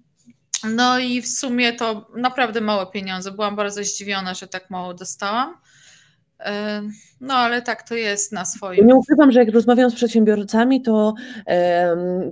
no 0.64 0.98
i 0.98 1.22
w 1.22 1.28
sumie 1.28 1.72
to 1.72 2.10
naprawdę 2.16 2.60
małe 2.60 2.86
pieniądze. 2.86 3.32
Byłam 3.32 3.56
bardzo 3.56 3.84
zdziwiona, 3.84 4.34
że 4.34 4.48
tak 4.48 4.70
mało 4.70 4.94
dostałam. 4.94 5.56
No, 7.20 7.34
ale 7.34 7.62
tak 7.62 7.82
to 7.82 7.94
jest 7.94 8.32
na 8.32 8.44
swoim. 8.44 8.86
Nie 8.86 8.94
ukrywam, 8.94 9.32
że 9.32 9.38
jak 9.38 9.54
rozmawiam 9.54 9.90
z 9.90 9.94
przedsiębiorcami, 9.94 10.82
to, 10.82 11.14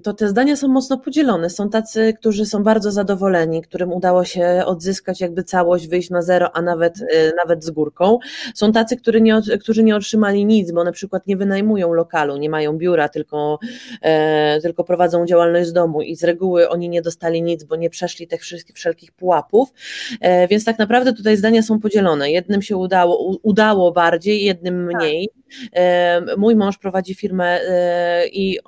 to 0.02 0.14
te 0.14 0.28
zdania 0.28 0.56
są 0.56 0.68
mocno 0.68 0.98
podzielone. 0.98 1.50
Są 1.50 1.70
tacy, 1.70 2.14
którzy 2.18 2.46
są 2.46 2.62
bardzo 2.62 2.92
zadowoleni, 2.92 3.62
którym 3.62 3.92
udało 3.92 4.24
się 4.24 4.62
odzyskać 4.66 5.20
jakby 5.20 5.44
całość, 5.44 5.88
wyjść 5.88 6.10
na 6.10 6.22
zero, 6.22 6.56
a 6.56 6.62
nawet, 6.62 6.98
e, 7.00 7.32
nawet 7.36 7.64
z 7.64 7.70
górką. 7.70 8.18
Są 8.54 8.72
tacy, 8.72 8.96
którzy 8.96 9.20
nie, 9.20 9.40
którzy 9.60 9.82
nie 9.82 9.96
otrzymali 9.96 10.44
nic, 10.44 10.72
bo 10.72 10.84
na 10.84 10.92
przykład 10.92 11.26
nie 11.26 11.36
wynajmują 11.36 11.92
lokalu, 11.92 12.36
nie 12.36 12.50
mają 12.50 12.78
biura, 12.78 13.08
tylko, 13.08 13.58
e, 14.02 14.60
tylko 14.60 14.84
prowadzą 14.84 15.26
działalność 15.26 15.68
z 15.68 15.72
domu 15.72 16.02
i 16.02 16.16
z 16.16 16.24
reguły 16.24 16.68
oni 16.68 16.88
nie 16.88 17.02
dostali 17.02 17.42
nic, 17.42 17.64
bo 17.64 17.76
nie 17.76 17.90
przeszli 17.90 18.26
tych 18.26 18.40
wszystkich 18.40 18.76
wszelkich 18.76 19.12
pułapów. 19.12 19.72
E, 20.20 20.48
więc 20.48 20.64
tak 20.64 20.78
naprawdę 20.78 21.12
tutaj 21.12 21.36
zdania 21.36 21.62
są 21.62 21.80
podzielone. 21.80 22.30
Jednym 22.30 22.62
się 22.62 22.76
udało, 22.76 23.38
udało 23.42 23.92
bardziej, 23.92 24.44
jednym 24.44 24.75
tak. 24.92 25.00
mniej. 25.00 25.28
Tak. 25.74 26.38
Mój 26.38 26.56
mąż 26.56 26.78
prowadzi 26.78 27.14
firmę 27.14 27.60
e, 27.60 28.28
i 28.28 28.58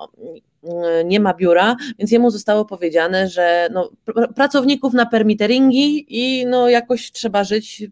nie 1.05 1.19
ma 1.19 1.33
biura, 1.33 1.75
więc 1.99 2.11
jemu 2.11 2.31
zostało 2.31 2.65
powiedziane, 2.65 3.27
że 3.27 3.69
no, 3.71 3.91
pracowników 4.35 4.93
na 4.93 5.05
permiteringi 5.05 6.05
i 6.09 6.45
no, 6.45 6.69
jakoś 6.69 7.11
trzeba 7.11 7.43
żyć. 7.43 7.83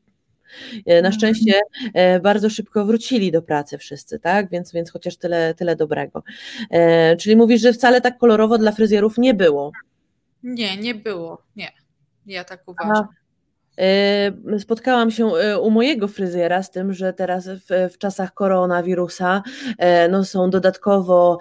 E, 0.86 0.94
na 1.02 1.08
mhm. 1.08 1.14
szczęście 1.14 1.62
e, 1.94 2.20
bardzo 2.20 2.50
szybko 2.50 2.86
wrócili 2.86 3.32
do 3.32 3.42
pracy 3.42 3.78
wszyscy, 3.78 4.20
tak? 4.20 4.50
Więc, 4.50 4.72
więc 4.72 4.92
chociaż 4.92 5.18
tyle, 5.18 5.54
tyle 5.54 5.76
dobrego. 5.76 6.24
Czyli 7.20 7.36
mówisz, 7.36 7.62
że 7.62 7.74
wcale 7.74 8.02
tak 8.02 8.18
kolorowo 8.18 8.58
dla 8.58 8.72
fryzjerów 8.72 9.18
nie 9.18 9.34
było. 9.34 9.72
Nie, 10.44 10.78
nie 10.78 10.96
było. 10.96 11.42
Nie. 11.56 11.72
Ja 12.26 12.44
tak 12.44 12.64
uważam. 12.68 13.08
Spotkałam 14.60 15.12
się 15.12 15.28
y, 15.36 15.60
u 15.60 15.72
mojego 15.72 16.08
fryzjera 16.08 16.64
z 16.64 16.72
tym, 16.72 16.94
że 16.94 17.14
teraz 17.14 17.48
w, 17.48 17.94
w 17.94 17.98
czasach 17.98 18.34
koronawirusa 18.34 19.44
e, 19.78 20.08
no, 20.08 20.24
są 20.24 20.50
dodatkowo 20.50 21.40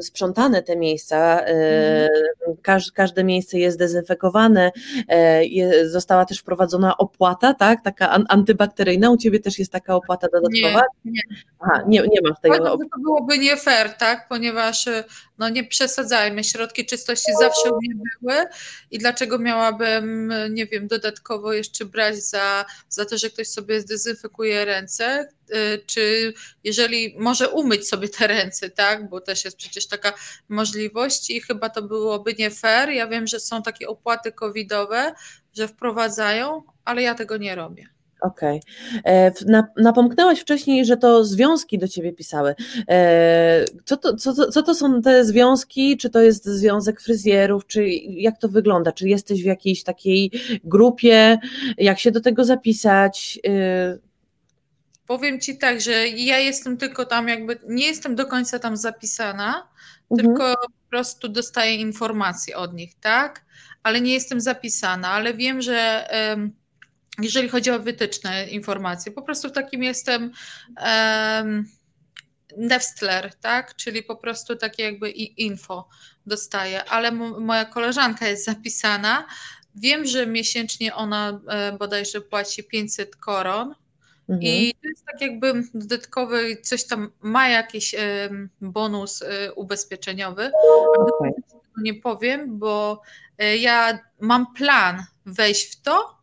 sprzątane 0.00 0.62
te 0.62 0.76
miejsca. 0.76 1.40
E, 1.40 2.08
mhm. 2.46 2.92
każde 2.94 3.24
miejsce 3.24 3.58
jest 3.58 3.78
dezynfekowane. 3.78 4.72
E, 5.08 5.88
została 5.88 6.24
też 6.24 6.38
wprowadzona 6.38 6.96
opłata, 6.96 7.54
tak? 7.54 7.82
Taka 7.84 8.10
antybakteryjna. 8.28 9.10
U 9.10 9.16
ciebie 9.16 9.40
też 9.40 9.58
jest 9.58 9.72
taka 9.72 9.94
opłata 9.94 10.26
dodatkowa? 10.32 10.82
Nie, 11.04 11.12
nie. 11.12 11.22
Aha, 11.60 11.82
nie, 11.86 12.00
nie 12.00 12.20
ma 12.28 12.34
tego. 12.34 12.64
To 12.64 12.78
byłoby 13.02 13.38
nie 13.38 13.56
fair, 13.56 13.94
tak? 13.94 14.28
Ponieważ 14.28 14.88
no 15.38 15.48
nie 15.48 15.64
przesadzajmy, 15.64 16.44
środki 16.44 16.86
czystości 16.86 17.32
zawsze 17.40 17.72
u 17.72 17.76
mnie 17.76 17.94
były 18.20 18.46
i 18.90 18.98
dlaczego 18.98 19.38
miałabym, 19.38 20.32
nie 20.50 20.66
wiem, 20.66 20.88
dodatkowo 20.88 21.52
jeszcze 21.52 21.84
brać 21.84 22.16
za, 22.16 22.64
za 22.88 23.04
to, 23.04 23.18
że 23.18 23.30
ktoś 23.30 23.48
sobie 23.48 23.80
zdezynfekuje 23.80 24.64
ręce, 24.64 25.28
y, 25.50 25.82
czy 25.86 26.34
jeżeli 26.64 27.14
może 27.18 27.48
umyć 27.48 27.88
sobie 27.88 28.08
te 28.08 28.26
ręce, 28.26 28.70
tak, 28.70 29.08
bo 29.08 29.20
też 29.20 29.44
jest 29.44 29.56
przecież 29.56 29.86
taka 29.86 30.12
możliwość 30.48 31.30
i 31.30 31.40
chyba 31.40 31.70
to 31.70 31.82
byłoby 31.82 32.34
nie 32.38 32.50
fair. 32.50 32.90
Ja 32.90 33.06
wiem, 33.06 33.26
że 33.26 33.40
są 33.40 33.62
takie 33.62 33.88
opłaty 33.88 34.32
covidowe, 34.32 35.14
że 35.54 35.68
wprowadzają, 35.68 36.62
ale 36.84 37.02
ja 37.02 37.14
tego 37.14 37.36
nie 37.36 37.54
robię. 37.54 37.97
Okej. 38.20 38.60
Okay. 39.00 39.12
E, 39.14 39.32
napomknęłaś 39.76 40.40
wcześniej, 40.40 40.84
że 40.84 40.96
to 40.96 41.24
związki 41.24 41.78
do 41.78 41.88
ciebie 41.88 42.12
pisały. 42.12 42.54
E, 42.88 43.64
co 43.84 43.96
to, 43.96 44.16
co, 44.16 44.50
co 44.50 44.62
to 44.62 44.74
są 44.74 45.02
te 45.02 45.24
związki? 45.24 45.96
Czy 45.96 46.10
to 46.10 46.22
jest 46.22 46.44
związek 46.44 47.00
fryzjerów? 47.00 47.66
Czy 47.66 47.88
jak 48.08 48.38
to 48.38 48.48
wygląda? 48.48 48.92
Czy 48.92 49.08
jesteś 49.08 49.42
w 49.42 49.46
jakiejś 49.46 49.82
takiej 49.82 50.30
grupie? 50.64 51.38
Jak 51.78 51.98
się 51.98 52.10
do 52.10 52.20
tego 52.20 52.44
zapisać? 52.44 53.38
E, 53.46 53.98
Powiem 55.06 55.40
ci 55.40 55.58
tak, 55.58 55.80
że 55.80 56.08
ja 56.08 56.38
jestem 56.38 56.76
tylko 56.76 57.04
tam, 57.04 57.28
jakby 57.28 57.58
nie 57.68 57.86
jestem 57.86 58.14
do 58.14 58.26
końca 58.26 58.58
tam 58.58 58.76
zapisana, 58.76 59.68
mhm. 60.10 60.28
tylko 60.28 60.54
po 60.54 60.90
prostu 60.90 61.28
dostaję 61.28 61.76
informacje 61.76 62.56
od 62.56 62.74
nich, 62.74 62.94
tak? 63.00 63.44
Ale 63.82 64.00
nie 64.00 64.12
jestem 64.12 64.40
zapisana, 64.40 65.08
ale 65.10 65.34
wiem, 65.34 65.62
że. 65.62 66.08
Um, 66.30 66.52
jeżeli 67.22 67.48
chodzi 67.48 67.70
o 67.70 67.80
wytyczne 67.80 68.48
informacje. 68.48 69.12
Po 69.12 69.22
prostu 69.22 69.50
takim 69.50 69.82
jestem 69.82 70.32
um, 70.82 71.68
Nestler, 72.56 73.34
tak? 73.34 73.76
Czyli 73.76 74.02
po 74.02 74.16
prostu 74.16 74.56
takie 74.56 74.82
jakby 74.82 75.10
info 75.10 75.88
dostaję, 76.26 76.84
ale 76.84 77.12
moja 77.12 77.64
koleżanka 77.64 78.28
jest 78.28 78.44
zapisana. 78.44 79.26
Wiem, 79.74 80.06
że 80.06 80.26
miesięcznie 80.26 80.94
ona 80.94 81.40
bodajże 81.78 82.20
płaci 82.20 82.64
500 82.64 83.16
koron. 83.16 83.74
Mhm. 84.28 84.42
I 84.42 84.74
to 84.82 84.88
jest 84.88 85.06
tak 85.06 85.20
jakby 85.20 85.62
dodatkowy, 85.74 86.56
coś 86.62 86.84
tam 86.84 87.12
ma 87.20 87.48
jakiś 87.48 87.94
bonus 88.60 89.22
e, 89.22 89.52
ubezpieczeniowy. 89.52 90.50
Okay. 90.98 91.32
Nie 91.82 91.94
powiem, 91.94 92.58
bo 92.58 93.02
e, 93.38 93.56
ja 93.56 93.98
mam 94.20 94.54
plan 94.54 95.04
wejść 95.26 95.72
w 95.72 95.82
to, 95.82 96.17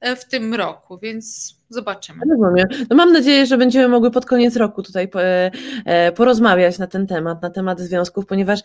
w 0.00 0.24
tym 0.24 0.54
roku, 0.54 0.98
więc 0.98 1.55
zobaczymy. 1.68 2.20
Rozumiem. 2.30 2.66
No 2.90 2.96
mam 2.96 3.12
nadzieję, 3.12 3.46
że 3.46 3.58
będziemy 3.58 3.88
mogły 3.88 4.10
pod 4.10 4.26
koniec 4.26 4.56
roku 4.56 4.82
tutaj 4.82 5.08
e, 5.84 6.12
porozmawiać 6.12 6.78
na 6.78 6.86
ten 6.86 7.06
temat, 7.06 7.42
na 7.42 7.50
temat 7.50 7.80
związków, 7.80 8.26
ponieważ 8.26 8.60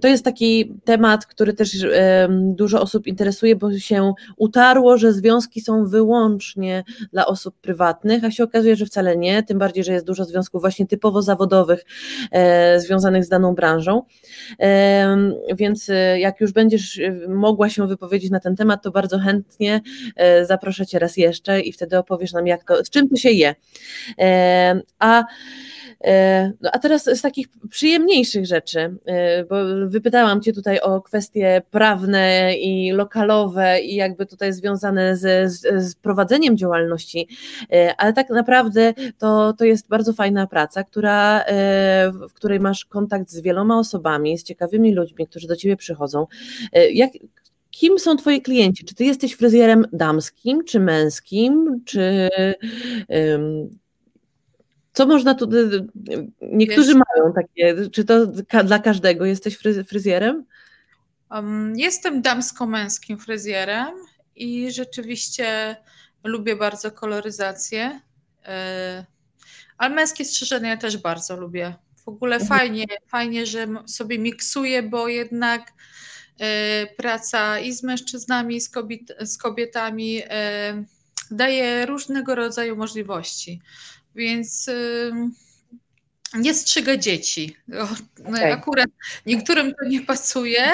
to 0.00 0.08
jest 0.08 0.24
taki 0.24 0.74
temat, 0.84 1.26
który 1.26 1.52
też 1.52 1.86
dużo 2.38 2.80
osób 2.80 3.06
interesuje, 3.06 3.56
bo 3.56 3.78
się 3.78 4.12
utarło, 4.36 4.98
że 4.98 5.12
związki 5.12 5.60
są 5.60 5.86
wyłącznie 5.86 6.84
dla 7.12 7.26
osób 7.26 7.54
prywatnych, 7.60 8.24
a 8.24 8.30
się 8.30 8.44
okazuje, 8.44 8.76
że 8.76 8.86
wcale 8.86 9.16
nie, 9.16 9.42
tym 9.42 9.58
bardziej, 9.58 9.84
że 9.84 9.92
jest 9.92 10.06
dużo 10.06 10.24
związków 10.24 10.60
właśnie 10.60 10.86
typowo 10.86 11.22
zawodowych 11.22 11.84
e, 12.32 12.80
związanych 12.80 13.24
z 13.24 13.28
daną 13.28 13.54
branżą. 13.54 14.02
Więc 15.56 15.90
e, 15.90 16.20
jak 16.20 16.40
już 16.40 16.52
będziesz 16.52 17.00
mogła 17.28 17.68
się 17.68 17.86
wypowiedzieć 17.86 18.30
na 18.30 18.40
ten 18.40 18.56
temat, 18.56 18.82
to 18.82 18.90
bardzo 18.90 19.18
chętnie 19.18 19.80
zaproszę 20.42 20.86
Cię 20.86 20.98
raz 20.98 21.16
jeszcze 21.16 21.60
i 21.60 21.72
wtedy 21.72 21.93
opowiesz 21.98 22.32
nam, 22.32 22.46
jak 22.46 22.64
to, 22.64 22.84
z 22.84 22.90
czym 22.90 23.08
to 23.08 23.16
się 23.16 23.30
je. 23.30 23.54
A 24.98 25.24
no 26.60 26.70
a 26.72 26.78
teraz 26.78 27.04
z 27.04 27.20
takich 27.20 27.46
przyjemniejszych 27.70 28.46
rzeczy, 28.46 28.96
bo 29.50 29.56
wypytałam 29.86 30.40
Cię 30.40 30.52
tutaj 30.52 30.80
o 30.80 31.02
kwestie 31.02 31.62
prawne 31.70 32.54
i 32.56 32.92
lokalowe 32.92 33.80
i 33.80 33.94
jakby 33.94 34.26
tutaj 34.26 34.52
związane 34.52 35.16
z, 35.16 35.52
z, 35.52 35.84
z, 35.84 35.94
prowadzeniem 35.94 36.56
działalności, 36.56 37.28
ale 37.98 38.12
tak 38.12 38.30
naprawdę 38.30 38.94
to, 39.18 39.52
to 39.52 39.64
jest 39.64 39.88
bardzo 39.88 40.12
fajna 40.12 40.46
praca, 40.46 40.84
która, 40.84 41.44
w 42.28 42.32
której 42.34 42.60
masz 42.60 42.84
kontakt 42.84 43.30
z 43.30 43.40
wieloma 43.40 43.78
osobami, 43.78 44.38
z 44.38 44.44
ciekawymi 44.44 44.94
ludźmi, 44.94 45.26
którzy 45.26 45.48
do 45.48 45.56
Ciebie 45.56 45.76
przychodzą. 45.76 46.26
Jak, 46.92 47.10
kim 47.74 47.98
są 47.98 48.16
Twoi 48.16 48.42
klienci? 48.42 48.84
Czy 48.84 48.94
Ty 48.94 49.04
jesteś 49.04 49.34
fryzjerem 49.34 49.86
damskim, 49.92 50.64
czy 50.64 50.80
męskim, 50.80 51.82
czy 51.84 52.28
um, 53.08 53.78
co 54.92 55.06
można 55.06 55.34
tu. 55.34 55.48
Niektórzy 56.40 56.94
Wiesz, 56.94 57.02
mają 57.16 57.32
takie. 57.32 57.90
Czy 57.90 58.04
to 58.04 58.26
dla 58.64 58.78
każdego 58.78 59.24
jesteś 59.24 59.58
fryzjerem? 59.88 60.44
Um, 61.30 61.72
jestem 61.76 62.22
damsko-męskim 62.22 63.18
fryzjerem 63.18 63.94
i 64.36 64.72
rzeczywiście 64.72 65.76
lubię 66.24 66.56
bardzo 66.56 66.90
koloryzację. 66.90 68.00
Yy, 68.42 68.50
ale 69.78 69.94
męskie 69.94 70.24
strzyżenia 70.24 70.68
ja 70.68 70.76
też 70.76 70.96
bardzo 70.96 71.36
lubię. 71.36 71.74
W 72.04 72.08
ogóle 72.08 72.36
mhm. 72.36 72.48
fajnie, 72.58 72.84
fajnie, 73.08 73.46
że 73.46 73.66
sobie 73.86 74.18
miksuję, 74.18 74.82
bo 74.82 75.08
jednak 75.08 75.72
E, 75.72 75.74
praca 76.96 77.58
i 77.58 77.72
z 77.72 77.82
mężczyznami, 77.82 78.60
z, 78.60 78.68
kobiet, 78.68 79.00
z 79.20 79.38
kobietami 79.38 80.22
e, 80.24 80.84
daje 81.30 81.86
różnego 81.86 82.34
rodzaju 82.34 82.76
możliwości. 82.76 83.60
Więc 84.14 84.70
nie 86.34 86.54
strzygę 86.54 86.98
dzieci. 86.98 87.56
Okay. 88.28 88.52
Akurat 88.52 88.90
niektórym 89.26 89.74
to 89.74 89.84
nie 89.88 90.00
pasuje, 90.00 90.72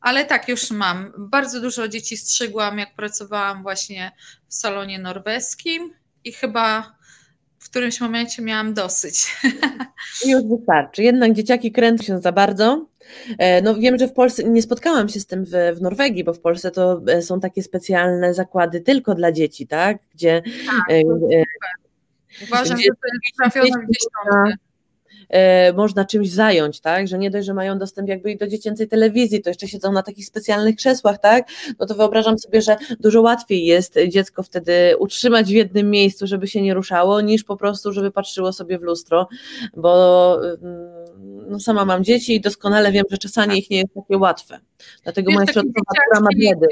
ale 0.00 0.24
tak 0.24 0.48
już 0.48 0.70
mam. 0.70 1.12
Bardzo 1.18 1.60
dużo 1.60 1.88
dzieci 1.88 2.16
strzygłam, 2.16 2.78
jak 2.78 2.94
pracowałam 2.94 3.62
właśnie 3.62 4.12
w 4.48 4.54
salonie 4.54 4.98
norweskim 4.98 5.94
i 6.24 6.32
chyba 6.32 6.96
w 7.60 7.70
którymś 7.70 8.00
momencie 8.00 8.42
miałam 8.42 8.74
dosyć. 8.74 9.36
Już 10.26 10.42
wystarczy. 10.42 11.02
Jednak 11.02 11.32
dzieciaki 11.32 11.72
kręcą 11.72 12.04
się 12.04 12.20
za 12.20 12.32
bardzo. 12.32 12.86
E, 13.38 13.62
no 13.62 13.74
wiem, 13.74 13.98
że 13.98 14.08
w 14.08 14.12
Polsce 14.12 14.44
nie 14.44 14.62
spotkałam 14.62 15.08
się 15.08 15.20
z 15.20 15.26
tym 15.26 15.44
w, 15.44 15.50
w 15.50 15.80
Norwegii, 15.80 16.24
bo 16.24 16.34
w 16.34 16.40
Polsce 16.40 16.70
to 16.70 17.00
e, 17.08 17.22
są 17.22 17.40
takie 17.40 17.62
specjalne 17.62 18.34
zakłady 18.34 18.80
tylko 18.80 19.14
dla 19.14 19.32
dzieci, 19.32 19.66
tak? 19.66 19.98
Gdzie 20.14 20.42
tak, 20.66 20.96
e, 20.96 21.02
Uważam, 22.42 22.76
gdzie, 22.76 22.84
że 22.84 22.94
to 23.02 23.08
jest 23.12 23.36
trafione 23.38 23.86
gdzieś 23.86 24.04
tam 24.14 24.46
e, 24.46 24.54
można 25.76 26.04
czymś 26.04 26.30
zająć, 26.30 26.80
tak? 26.80 27.08
Że 27.08 27.18
nie 27.18 27.30
dość, 27.30 27.46
że 27.46 27.54
mają 27.54 27.78
dostęp 27.78 28.08
jakby 28.08 28.36
do 28.36 28.46
dziecięcej 28.46 28.88
telewizji, 28.88 29.42
to 29.42 29.50
jeszcze 29.50 29.68
siedzą 29.68 29.92
na 29.92 30.02
takich 30.02 30.26
specjalnych 30.26 30.76
krzesłach, 30.76 31.18
tak? 31.18 31.48
No 31.78 31.86
to 31.86 31.94
wyobrażam 31.94 32.38
sobie, 32.38 32.62
że 32.62 32.76
dużo 33.00 33.22
łatwiej 33.22 33.64
jest 33.64 33.94
dziecko 34.08 34.42
wtedy 34.42 34.96
utrzymać 34.98 35.46
w 35.46 35.50
jednym 35.50 35.90
miejscu, 35.90 36.26
żeby 36.26 36.48
się 36.48 36.62
nie 36.62 36.74
ruszało, 36.74 37.20
niż 37.20 37.44
po 37.44 37.56
prostu, 37.56 37.92
żeby 37.92 38.10
patrzyło 38.10 38.52
sobie 38.52 38.78
w 38.78 38.82
lustro, 38.82 39.28
bo 39.76 40.36
mm, 40.44 41.00
no 41.50 41.60
sama 41.60 41.84
mam 41.84 42.04
dzieci 42.04 42.34
i 42.34 42.40
doskonale 42.40 42.92
wiem, 42.92 43.04
że 43.10 43.18
czasami 43.18 43.58
ich 43.58 43.70
nie 43.70 43.78
jest 43.78 43.94
takie 43.94 44.18
łatwe. 44.18 44.60
Dlatego 45.02 45.32
moja 45.32 45.46
środkowa 45.46 45.92
która 46.06 46.20
ma 46.20 46.30
biedy. 46.36 46.66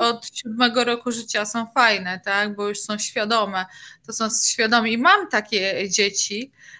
Od 0.00 0.26
siódmego 0.32 0.84
roku 0.84 1.12
życia 1.12 1.44
są 1.44 1.66
fajne, 1.74 2.20
tak? 2.24 2.56
Bo 2.56 2.68
już 2.68 2.80
są 2.80 2.98
świadome. 2.98 3.64
To 4.06 4.12
są 4.12 4.28
świadomi. 4.44 4.92
I 4.92 4.98
mam 4.98 5.28
takie 5.28 5.88
dzieci, 5.88 6.52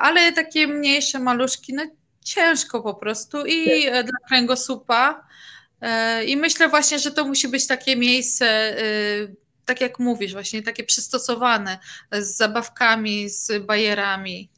ale 0.00 0.32
takie 0.32 0.66
mniejsze 0.66 1.18
maluszki, 1.18 1.74
no 1.74 1.82
ciężko 2.24 2.82
po 2.82 2.94
prostu 2.94 3.46
i 3.46 3.84
tak. 3.84 4.06
dla 4.06 4.18
kręgosłupa. 4.28 5.26
E, 5.80 6.24
I 6.24 6.36
myślę 6.36 6.68
właśnie, 6.68 6.98
że 6.98 7.10
to 7.10 7.24
musi 7.24 7.48
być 7.48 7.66
takie 7.66 7.96
miejsce, 7.96 8.46
e, 8.46 8.82
tak 9.64 9.80
jak 9.80 9.98
mówisz, 9.98 10.32
właśnie 10.32 10.62
takie 10.62 10.84
przystosowane 10.84 11.78
z 12.12 12.36
zabawkami, 12.36 13.30
z 13.30 13.66
bajerami. 13.66 14.50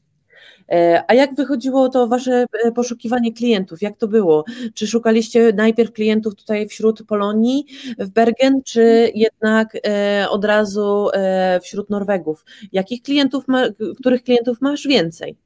E, 0.68 1.04
a 1.08 1.14
jak 1.14 1.34
wychodziło 1.34 1.88
to 1.88 2.06
wasze 2.06 2.46
e, 2.64 2.72
poszukiwanie 2.72 3.32
klientów? 3.32 3.82
Jak 3.82 3.96
to 3.96 4.08
było? 4.08 4.44
Czy 4.74 4.86
szukaliście 4.86 5.52
najpierw 5.52 5.92
klientów 5.92 6.34
tutaj 6.34 6.68
wśród 6.68 7.06
Polonii 7.06 7.66
w 7.98 8.08
Bergen, 8.08 8.62
czy 8.62 9.12
jednak 9.14 9.76
e, 9.86 10.26
od 10.30 10.44
razu 10.44 11.08
wśród 11.62 11.90
Norwegów? 11.90 12.44
Jakich 12.72 13.02
klientów, 13.02 13.44
których 14.00 14.22
klientów 14.22 14.60
masz 14.60 14.86
więcej? 14.86 15.36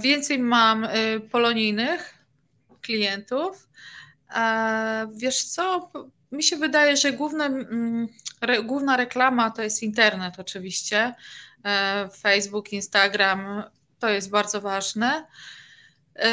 Więcej 0.00 0.38
mam 0.38 0.86
polonijnych 1.30 2.14
klientów. 2.80 3.68
Wiesz 5.16 5.44
co? 5.44 5.90
Mi 6.32 6.42
się 6.42 6.56
wydaje, 6.56 6.96
że 6.96 7.12
główne, 7.12 7.44
mm, 7.44 8.08
główna 8.64 8.96
reklama 8.96 9.50
to 9.50 9.62
jest 9.62 9.82
internet 9.82 10.34
oczywiście. 10.38 11.14
Facebook, 12.22 12.72
Instagram, 12.72 13.62
to 13.98 14.08
jest 14.08 14.30
bardzo 14.30 14.60
ważne. 14.60 15.26
E, 16.16 16.28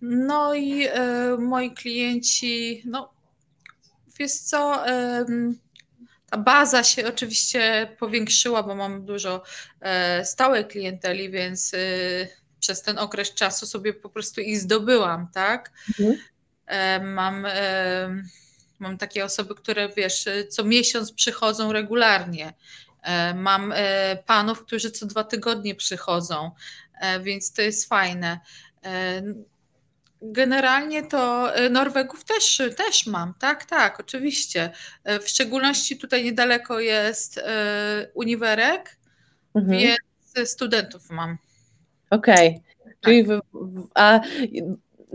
no 0.00 0.54
i 0.54 0.86
e, 0.86 1.36
moi 1.38 1.74
klienci, 1.74 2.82
no 2.86 3.12
wiesz 4.18 4.32
co, 4.32 4.84
ta 6.30 6.38
baza 6.38 6.84
się 6.84 7.08
oczywiście 7.08 7.88
powiększyła, 7.98 8.62
bo 8.62 8.74
mam 8.74 9.06
dużo 9.06 9.42
e, 9.80 10.24
stałej 10.24 10.64
klienteli, 10.64 11.30
więc 11.30 11.72
przez 12.60 12.82
ten 12.82 12.98
okres 12.98 13.34
czasu 13.34 13.66
sobie 13.66 13.94
po 13.94 14.08
prostu 14.08 14.40
ich 14.40 14.58
zdobyłam, 14.58 15.28
tak? 15.34 15.72
Mhm. 15.88 16.18
Mam, 17.14 17.46
mam 18.78 18.98
takie 18.98 19.24
osoby, 19.24 19.54
które 19.54 19.88
wiesz, 19.88 20.24
co 20.48 20.64
miesiąc 20.64 21.12
przychodzą 21.12 21.72
regularnie 21.72 22.52
E, 22.52 22.87
mam 23.34 23.72
e, 23.76 24.16
panów, 24.26 24.64
którzy 24.64 24.90
co 24.90 25.06
dwa 25.06 25.24
tygodnie 25.24 25.74
przychodzą, 25.74 26.50
e, 27.00 27.20
więc 27.20 27.52
to 27.52 27.62
jest 27.62 27.88
fajne. 27.88 28.40
Generalnie 30.22 31.02
to 31.02 31.52
Norwegów 31.70 32.24
też, 32.24 32.62
też 32.76 33.06
mam, 33.06 33.34
tak, 33.38 33.64
tak, 33.64 34.00
oczywiście. 34.00 34.70
W 35.04 35.28
szczególności 35.28 35.98
tutaj 35.98 36.24
niedaleko 36.24 36.80
jest 36.80 37.40
uniwerek, 38.14 38.96
mhm. 39.54 39.78
więc 39.78 40.50
studentów 40.50 41.10
mam. 41.10 41.38
Okej. 42.10 42.48
Okay. 42.48 42.94
Czyli 43.00 43.24
w, 43.24 43.40
a 43.94 44.20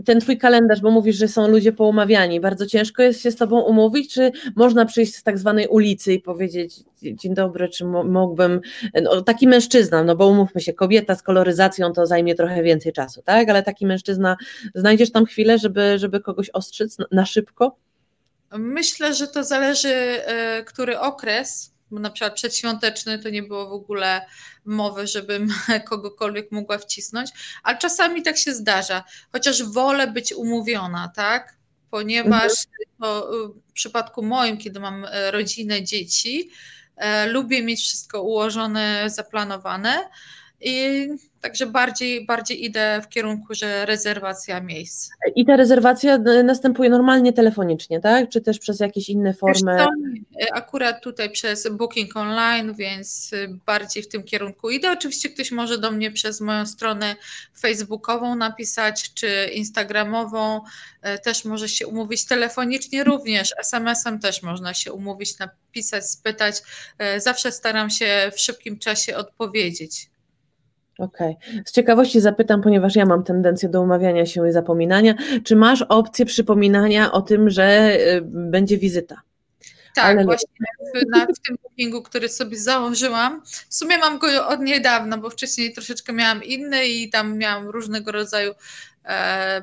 ten 0.04 0.20
twój 0.20 0.38
kalendarz, 0.38 0.80
bo 0.80 0.90
mówisz, 0.90 1.16
że 1.16 1.28
są 1.28 1.48
ludzie 1.48 1.72
poumawiani, 1.72 2.40
bardzo 2.40 2.66
ciężko 2.66 3.02
jest 3.02 3.22
się 3.22 3.30
z 3.30 3.36
tobą 3.36 3.60
umówić, 3.60 4.14
czy 4.14 4.32
można 4.56 4.84
przyjść 4.84 5.16
z 5.16 5.22
tak 5.22 5.38
zwanej 5.38 5.68
ulicy 5.68 6.12
i 6.12 6.20
powiedzieć 6.20 6.74
dzień 7.02 7.34
dobry, 7.34 7.68
czy 7.68 7.84
mógłbym, 7.84 8.60
no, 9.02 9.22
taki 9.22 9.48
mężczyzna, 9.48 10.04
no 10.04 10.16
bo 10.16 10.26
umówmy 10.26 10.60
się, 10.60 10.72
kobieta 10.72 11.14
z 11.14 11.22
koloryzacją 11.22 11.92
to 11.92 12.06
zajmie 12.06 12.34
trochę 12.34 12.62
więcej 12.62 12.92
czasu, 12.92 13.22
tak, 13.22 13.50
ale 13.50 13.62
taki 13.62 13.86
mężczyzna, 13.86 14.36
znajdziesz 14.74 15.12
tam 15.12 15.24
chwilę, 15.24 15.58
żeby, 15.58 15.98
żeby 15.98 16.20
kogoś 16.20 16.50
ostrzyc 16.50 16.96
na 17.12 17.26
szybko? 17.26 17.76
Myślę, 18.58 19.14
że 19.14 19.28
to 19.28 19.44
zależy, 19.44 19.88
e, 19.88 20.64
który 20.64 20.98
okres, 20.98 21.73
na 22.00 22.10
przykład 22.10 22.34
przedświąteczny 22.34 23.18
to 23.18 23.30
nie 23.30 23.42
było 23.42 23.68
w 23.68 23.72
ogóle 23.72 24.26
mowy, 24.64 25.06
żebym 25.06 25.48
kogokolwiek 25.88 26.52
mogła 26.52 26.78
wcisnąć, 26.78 27.30
ale 27.62 27.78
czasami 27.78 28.22
tak 28.22 28.38
się 28.38 28.54
zdarza, 28.54 29.04
chociaż 29.32 29.62
wolę 29.62 30.06
być 30.06 30.32
umówiona, 30.32 31.12
tak? 31.16 31.56
Ponieważ 31.90 32.52
mhm. 33.00 33.52
w 33.68 33.72
przypadku 33.72 34.22
moim, 34.22 34.58
kiedy 34.58 34.80
mam 34.80 35.04
e, 35.04 35.30
rodzinę, 35.30 35.82
dzieci, 35.82 36.50
e, 36.96 37.26
lubię 37.26 37.62
mieć 37.62 37.80
wszystko 37.80 38.22
ułożone, 38.22 39.10
zaplanowane 39.10 40.08
I 40.64 41.08
także 41.40 41.66
bardziej, 41.66 42.26
bardziej 42.26 42.64
idę 42.64 43.00
w 43.04 43.08
kierunku, 43.08 43.54
że 43.54 43.86
rezerwacja 43.86 44.60
miejsc. 44.60 45.10
I 45.36 45.46
ta 45.46 45.56
rezerwacja 45.56 46.18
następuje 46.44 46.90
normalnie 46.90 47.32
telefonicznie, 47.32 48.00
tak? 48.00 48.28
Czy 48.28 48.40
też 48.40 48.58
przez 48.58 48.80
jakieś 48.80 49.08
inne 49.08 49.34
formy? 49.34 49.76
Co, 49.78 49.88
akurat 50.52 51.02
tutaj 51.02 51.30
przez 51.30 51.68
Booking 51.68 52.16
Online, 52.16 52.74
więc 52.74 53.30
bardziej 53.66 54.02
w 54.02 54.08
tym 54.08 54.22
kierunku 54.22 54.70
idę. 54.70 54.92
Oczywiście 54.92 55.30
ktoś 55.30 55.52
może 55.52 55.78
do 55.78 55.90
mnie 55.90 56.10
przez 56.10 56.40
moją 56.40 56.66
stronę 56.66 57.16
facebookową 57.60 58.34
napisać, 58.36 59.14
czy 59.14 59.50
instagramową, 59.54 60.60
e, 61.02 61.18
też 61.18 61.44
może 61.44 61.68
się 61.68 61.86
umówić 61.86 62.26
telefonicznie 62.26 63.04
również, 63.04 63.54
SMS-em 63.58 64.18
też 64.18 64.42
można 64.42 64.74
się 64.74 64.92
umówić, 64.92 65.38
napisać, 65.38 66.10
spytać. 66.10 66.56
E, 66.98 67.20
zawsze 67.20 67.52
staram 67.52 67.90
się 67.90 68.30
w 68.34 68.40
szybkim 68.40 68.78
czasie 68.78 69.16
odpowiedzieć. 69.16 70.13
Okej. 70.98 71.36
Okay. 71.48 71.62
Z 71.66 71.72
ciekawości 71.72 72.20
zapytam, 72.20 72.62
ponieważ 72.62 72.96
ja 72.96 73.06
mam 73.06 73.24
tendencję 73.24 73.68
do 73.68 73.82
umawiania 73.82 74.26
się 74.26 74.48
i 74.48 74.52
zapominania, 74.52 75.14
czy 75.44 75.56
masz 75.56 75.82
opcję 75.82 76.26
przypominania 76.26 77.12
o 77.12 77.22
tym, 77.22 77.50
że 77.50 77.96
y, 78.16 78.22
będzie 78.24 78.78
wizyta? 78.78 79.22
Tak, 79.94 80.04
Ale 80.04 80.24
właśnie 80.24 80.48
w, 80.94 81.08
na, 81.10 81.26
w 81.26 81.38
tym 81.46 81.56
bookingu, 81.62 82.02
który 82.02 82.28
sobie 82.28 82.58
założyłam. 82.58 83.42
W 83.68 83.74
sumie 83.74 83.98
mam 83.98 84.18
go 84.18 84.48
od 84.48 84.60
niedawna, 84.60 85.18
bo 85.18 85.30
wcześniej 85.30 85.72
troszeczkę 85.72 86.12
miałam 86.12 86.44
inny 86.44 86.86
i 86.86 87.10
tam 87.10 87.38
miałam 87.38 87.68
różnego 87.68 88.12
rodzaju 88.12 88.52
e, 89.04 89.62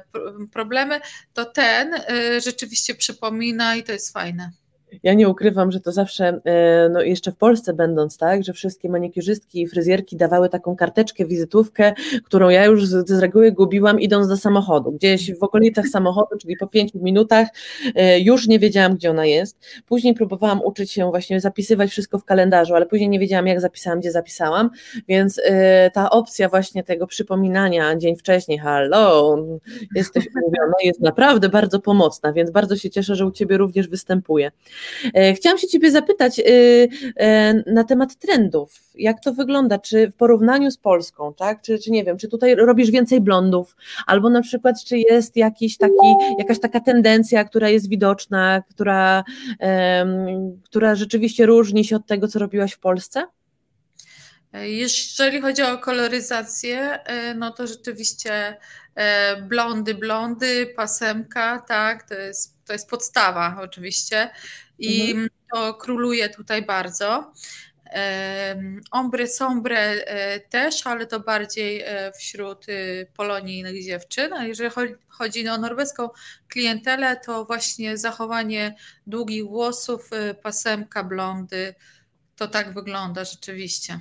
problemy. 0.51 0.99
To 1.33 1.45
ten 1.45 1.93
e, 1.93 2.41
rzeczywiście 2.41 2.95
przypomina 2.95 3.75
i 3.75 3.83
to 3.83 3.91
jest 3.91 4.13
fajne. 4.13 4.51
Ja 5.03 5.13
nie 5.13 5.29
ukrywam, 5.29 5.71
że 5.71 5.79
to 5.79 5.91
zawsze, 5.91 6.41
e, 6.45 6.89
no 6.89 7.01
jeszcze 7.01 7.31
w 7.31 7.37
Polsce 7.37 7.73
będąc, 7.73 8.17
tak, 8.17 8.43
że 8.43 8.53
wszystkie 8.53 8.89
manikierzystki 8.89 9.61
i 9.61 9.67
fryzjerki 9.67 10.17
dawały 10.17 10.49
taką 10.49 10.75
karteczkę, 10.75 11.25
wizytówkę, 11.25 11.93
którą 12.23 12.49
ja 12.49 12.65
już 12.65 12.85
z, 12.85 13.09
z 13.09 13.19
reguły 13.19 13.51
gubiłam 13.51 13.99
idąc 13.99 14.27
do 14.27 14.37
samochodu. 14.37 14.91
Gdzieś 14.91 15.39
w 15.39 15.43
okolicach 15.43 15.87
samochodu, 15.87 16.37
czyli 16.41 16.57
po 16.57 16.67
pięciu 16.67 16.99
minutach 16.99 17.47
e, 17.95 18.19
już 18.19 18.47
nie 18.47 18.59
wiedziałam, 18.59 18.95
gdzie 18.95 19.09
ona 19.09 19.25
jest. 19.25 19.57
Później 19.85 20.13
próbowałam 20.13 20.61
uczyć 20.61 20.91
się 20.91 21.09
właśnie 21.09 21.41
zapisywać 21.41 21.91
wszystko 21.91 22.19
w 22.19 22.25
kalendarzu, 22.25 22.75
ale 22.75 22.85
później 22.85 23.09
nie 23.09 23.19
wiedziałam, 23.19 23.47
jak 23.47 23.61
zapisałam, 23.61 23.99
gdzie 23.99 24.11
zapisałam, 24.11 24.69
więc 25.07 25.41
e, 25.43 25.91
ta 25.91 26.09
opcja 26.09 26.49
właśnie 26.49 26.83
tego 26.83 27.07
przypominania 27.07 27.95
dzień 27.95 28.15
wcześniej, 28.15 28.57
hallo, 28.57 29.37
jesteś 29.95 30.25
umówiona, 30.35 30.73
jest 30.83 31.01
naprawdę 31.01 31.49
bardzo 31.49 31.79
pomocna, 31.79 32.33
więc 32.33 32.51
bardzo 32.51 32.75
się 32.75 32.89
cieszę, 32.89 33.15
że 33.15 33.25
u 33.25 33.31
Ciebie 33.31 33.57
również 33.57 33.87
występuje. 33.87 34.51
E, 35.13 35.33
chciałam 35.33 35.57
się 35.57 35.67
Ciebie 35.67 35.91
zapytać 35.91 36.39
e, 36.39 36.43
e, 37.15 37.53
na 37.53 37.83
temat 37.83 38.15
trendów. 38.15 38.73
Jak 38.95 39.23
to 39.23 39.33
wygląda? 39.33 39.79
Czy 39.79 40.07
w 40.07 40.15
porównaniu 40.15 40.71
z 40.71 40.77
Polską, 40.77 41.33
tak? 41.33 41.61
Czy, 41.61 41.79
czy 41.79 41.91
nie 41.91 42.03
wiem, 42.03 42.17
czy 42.17 42.27
tutaj 42.27 42.55
robisz 42.55 42.91
więcej 42.91 43.21
blondów? 43.21 43.75
Albo 44.07 44.29
na 44.29 44.41
przykład, 44.41 44.83
czy 44.83 44.97
jest 44.97 45.35
jakiś 45.35 45.77
taki, 45.77 46.15
jakaś 46.39 46.59
taka 46.59 46.79
tendencja, 46.79 47.43
która 47.43 47.69
jest 47.69 47.89
widoczna, 47.89 48.63
która, 48.69 49.23
która 50.63 50.95
rzeczywiście 50.95 51.45
różni 51.45 51.85
się 51.85 51.95
od 51.95 52.07
tego, 52.07 52.27
co 52.27 52.39
robiłaś 52.39 52.73
w 52.73 52.79
Polsce? 52.79 53.23
Jeżeli 54.53 55.41
chodzi 55.41 55.61
o 55.61 55.77
koloryzację, 55.77 56.99
no 57.35 57.51
to 57.51 57.67
rzeczywiście 57.67 58.57
blondy, 59.41 59.95
blondy, 59.95 60.73
pasemka, 60.75 61.63
tak, 61.67 62.09
to 62.09 62.13
jest, 62.13 62.65
to 62.65 62.73
jest 62.73 62.89
podstawa 62.89 63.57
oczywiście 63.61 64.29
i 64.81 65.11
mhm. 65.11 65.29
to 65.53 65.73
króluje 65.73 66.29
tutaj 66.29 66.61
bardzo. 66.65 67.33
Ombre 68.91 69.27
sombre 69.27 69.77
e, 69.77 70.39
też, 70.39 70.87
ale 70.87 71.07
to 71.07 71.19
bardziej 71.19 71.81
e, 71.81 72.11
wśród 72.11 72.69
y, 72.69 73.07
polonijnych 73.17 73.83
dziewczyn. 73.83 74.33
A 74.33 74.45
jeżeli 74.45 74.71
chodzi 75.07 75.47
o 75.47 75.57
norweską 75.57 76.09
klientelę, 76.47 77.17
to 77.25 77.45
właśnie 77.45 77.97
zachowanie 77.97 78.75
długich 79.07 79.45
włosów, 79.45 80.09
y, 80.13 80.33
pasemka, 80.33 81.03
blondy, 81.03 81.75
to 82.35 82.47
tak 82.47 82.73
wygląda 82.73 83.25
rzeczywiście. 83.25 83.99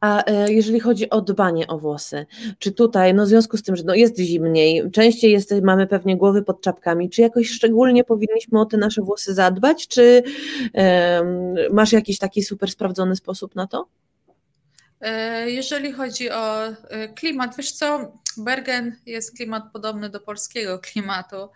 A 0.00 0.24
e, 0.24 0.52
jeżeli 0.52 0.80
chodzi 0.80 1.10
o 1.10 1.20
dbanie 1.20 1.66
o 1.66 1.78
włosy, 1.78 2.26
czy 2.58 2.72
tutaj, 2.72 3.14
no 3.14 3.24
w 3.24 3.28
związku 3.28 3.56
z 3.56 3.62
tym, 3.62 3.76
że 3.76 3.82
no 3.86 3.94
jest 3.94 4.18
zimniej, 4.18 4.90
częściej 4.90 5.32
jest, 5.32 5.54
mamy 5.62 5.86
pewnie 5.86 6.16
głowy 6.16 6.42
pod 6.42 6.62
czapkami, 6.62 7.10
czy 7.10 7.22
jakoś 7.22 7.50
szczególnie 7.50 8.04
powinniśmy 8.04 8.60
o 8.60 8.64
te 8.64 8.76
nasze 8.76 9.02
włosy 9.02 9.34
zadbać, 9.34 9.88
czy 9.88 10.22
um, 10.74 11.54
masz 11.72 11.92
jakiś 11.92 12.18
taki 12.18 12.42
super 12.42 12.70
sprawdzony 12.70 13.16
sposób 13.16 13.54
na 13.54 13.66
to? 13.66 13.88
E, 15.00 15.50
jeżeli 15.50 15.92
chodzi 15.92 16.30
o 16.30 16.66
e, 16.66 17.08
klimat, 17.08 17.56
wiesz 17.56 17.72
co, 17.72 18.12
Bergen 18.36 18.96
jest 19.06 19.36
klimat 19.36 19.72
podobny 19.72 20.08
do 20.08 20.20
polskiego 20.20 20.78
klimatu. 20.92 21.48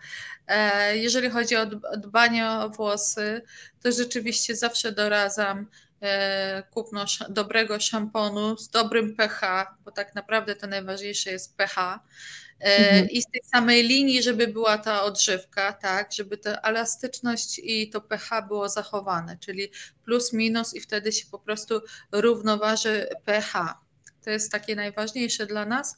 Jeżeli 0.93 1.29
chodzi 1.29 1.55
o 1.55 1.65
dbanie 1.97 2.49
o 2.49 2.69
włosy, 2.69 3.41
to 3.83 3.91
rzeczywiście 3.91 4.55
zawsze 4.55 4.91
doradzam 4.91 5.67
kupno 6.71 7.05
dobrego 7.29 7.79
szamponu 7.79 8.57
z 8.57 8.69
dobrym 8.69 9.15
pH, 9.15 9.67
bo 9.85 9.91
tak 9.91 10.15
naprawdę 10.15 10.55
to 10.55 10.67
najważniejsze 10.67 11.31
jest 11.31 11.57
pH. 11.57 11.99
E, 12.59 12.77
mhm. 12.77 13.09
I 13.09 13.21
z 13.21 13.25
tej 13.25 13.41
samej 13.43 13.83
linii, 13.83 14.23
żeby 14.23 14.47
była 14.47 14.77
ta 14.77 15.03
odżywka, 15.03 15.73
tak, 15.73 16.13
żeby 16.13 16.37
ta 16.37 16.51
elastyczność 16.51 17.59
i 17.63 17.89
to 17.89 18.01
pH 18.01 18.41
było 18.47 18.69
zachowane, 18.69 19.37
czyli 19.37 19.71
plus 20.05 20.33
minus 20.33 20.73
i 20.73 20.81
wtedy 20.81 21.11
się 21.11 21.25
po 21.31 21.39
prostu 21.39 21.81
równoważy 22.11 23.09
pH. 23.25 23.53
To 24.23 24.29
jest 24.29 24.51
takie 24.51 24.75
najważniejsze 24.75 25.45
dla 25.45 25.65
nas. 25.65 25.97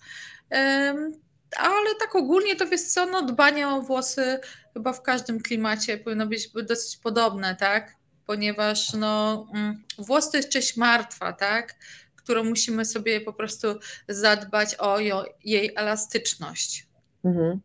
Ale 1.57 1.95
tak 1.99 2.15
ogólnie 2.15 2.55
to 2.55 2.67
wiesz 2.67 2.81
co, 2.81 3.05
no 3.05 3.21
dbanie 3.21 3.67
o 3.67 3.81
włosy 3.81 4.39
chyba 4.73 4.93
w 4.93 5.01
każdym 5.01 5.41
klimacie 5.41 5.97
powinno 5.97 6.27
być 6.27 6.49
dosyć 6.63 6.97
podobne, 6.97 7.55
tak? 7.55 7.94
Ponieważ 8.25 8.93
no, 8.93 9.47
mm, 9.53 9.83
włos 9.97 10.31
to 10.31 10.37
jest 10.37 10.49
część 10.49 10.77
martwa, 10.77 11.33
tak? 11.33 11.75
którą 12.25 12.43
musimy 12.43 12.85
sobie 12.85 13.21
po 13.21 13.33
prostu 13.33 13.67
zadbać 14.09 14.75
o 14.75 14.99
jej 15.43 15.71
elastyczność. 15.75 16.87
Mhm. 17.23 17.59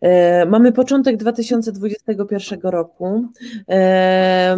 E, 0.00 0.46
mamy 0.46 0.72
początek 0.72 1.16
2021 1.16 2.60
roku. 2.62 3.28
E, 3.70 4.56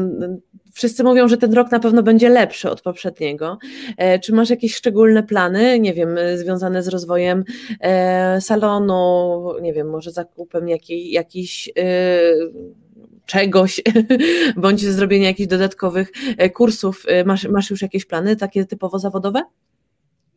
wszyscy 0.72 1.04
mówią, 1.04 1.28
że 1.28 1.36
ten 1.36 1.52
rok 1.52 1.70
na 1.70 1.80
pewno 1.80 2.02
będzie 2.02 2.28
lepszy 2.28 2.70
od 2.70 2.82
poprzedniego. 2.82 3.58
E, 3.96 4.18
czy 4.18 4.32
masz 4.32 4.50
jakieś 4.50 4.74
szczególne 4.74 5.22
plany, 5.22 5.80
nie 5.80 5.94
wiem, 5.94 6.16
związane 6.34 6.82
z 6.82 6.88
rozwojem 6.88 7.44
salonu, 8.40 9.44
nie 9.62 9.72
wiem, 9.72 9.90
może 9.90 10.10
zakupem 10.10 10.68
jakiej, 10.68 11.10
jakiś 11.10 11.70
czegoś, 13.30 13.80
bądź 14.56 14.80
zrobienia 14.80 15.26
jakichś 15.26 15.48
dodatkowych 15.48 16.12
e, 16.38 16.50
kursów. 16.50 17.04
E, 17.06 17.24
masz, 17.24 17.44
masz 17.44 17.70
już 17.70 17.82
jakieś 17.82 18.04
plany 18.04 18.36
takie 18.36 18.64
typowo 18.64 18.98
zawodowe? 18.98 19.42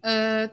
E, 0.04 0.50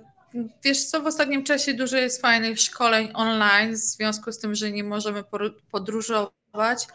wiesz 0.64 0.85
co, 0.85 1.03
w 1.03 1.07
ostatnim 1.07 1.44
czasie 1.44 1.74
dużo 1.74 1.96
jest 1.96 2.22
fajnych 2.22 2.61
szkoleń 2.61 3.11
online, 3.14 3.72
w 3.72 3.79
związku 3.79 4.33
z 4.33 4.38
tym, 4.38 4.55
że 4.55 4.72
nie 4.72 4.85
możemy 4.85 5.24
podróżować, 5.70 6.87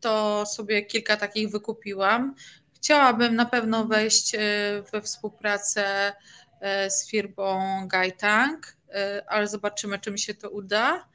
to 0.00 0.46
sobie 0.46 0.82
kilka 0.82 1.16
takich 1.16 1.50
wykupiłam. 1.50 2.34
Chciałabym 2.76 3.36
na 3.36 3.44
pewno 3.44 3.84
wejść 3.84 4.36
we 4.92 5.02
współpracę 5.02 6.12
z 6.88 7.10
firmą 7.10 7.60
Gaitang, 7.88 8.76
ale 9.26 9.46
zobaczymy, 9.46 9.98
czy 9.98 10.10
mi 10.10 10.18
się 10.18 10.34
to 10.34 10.50
uda 10.50 11.06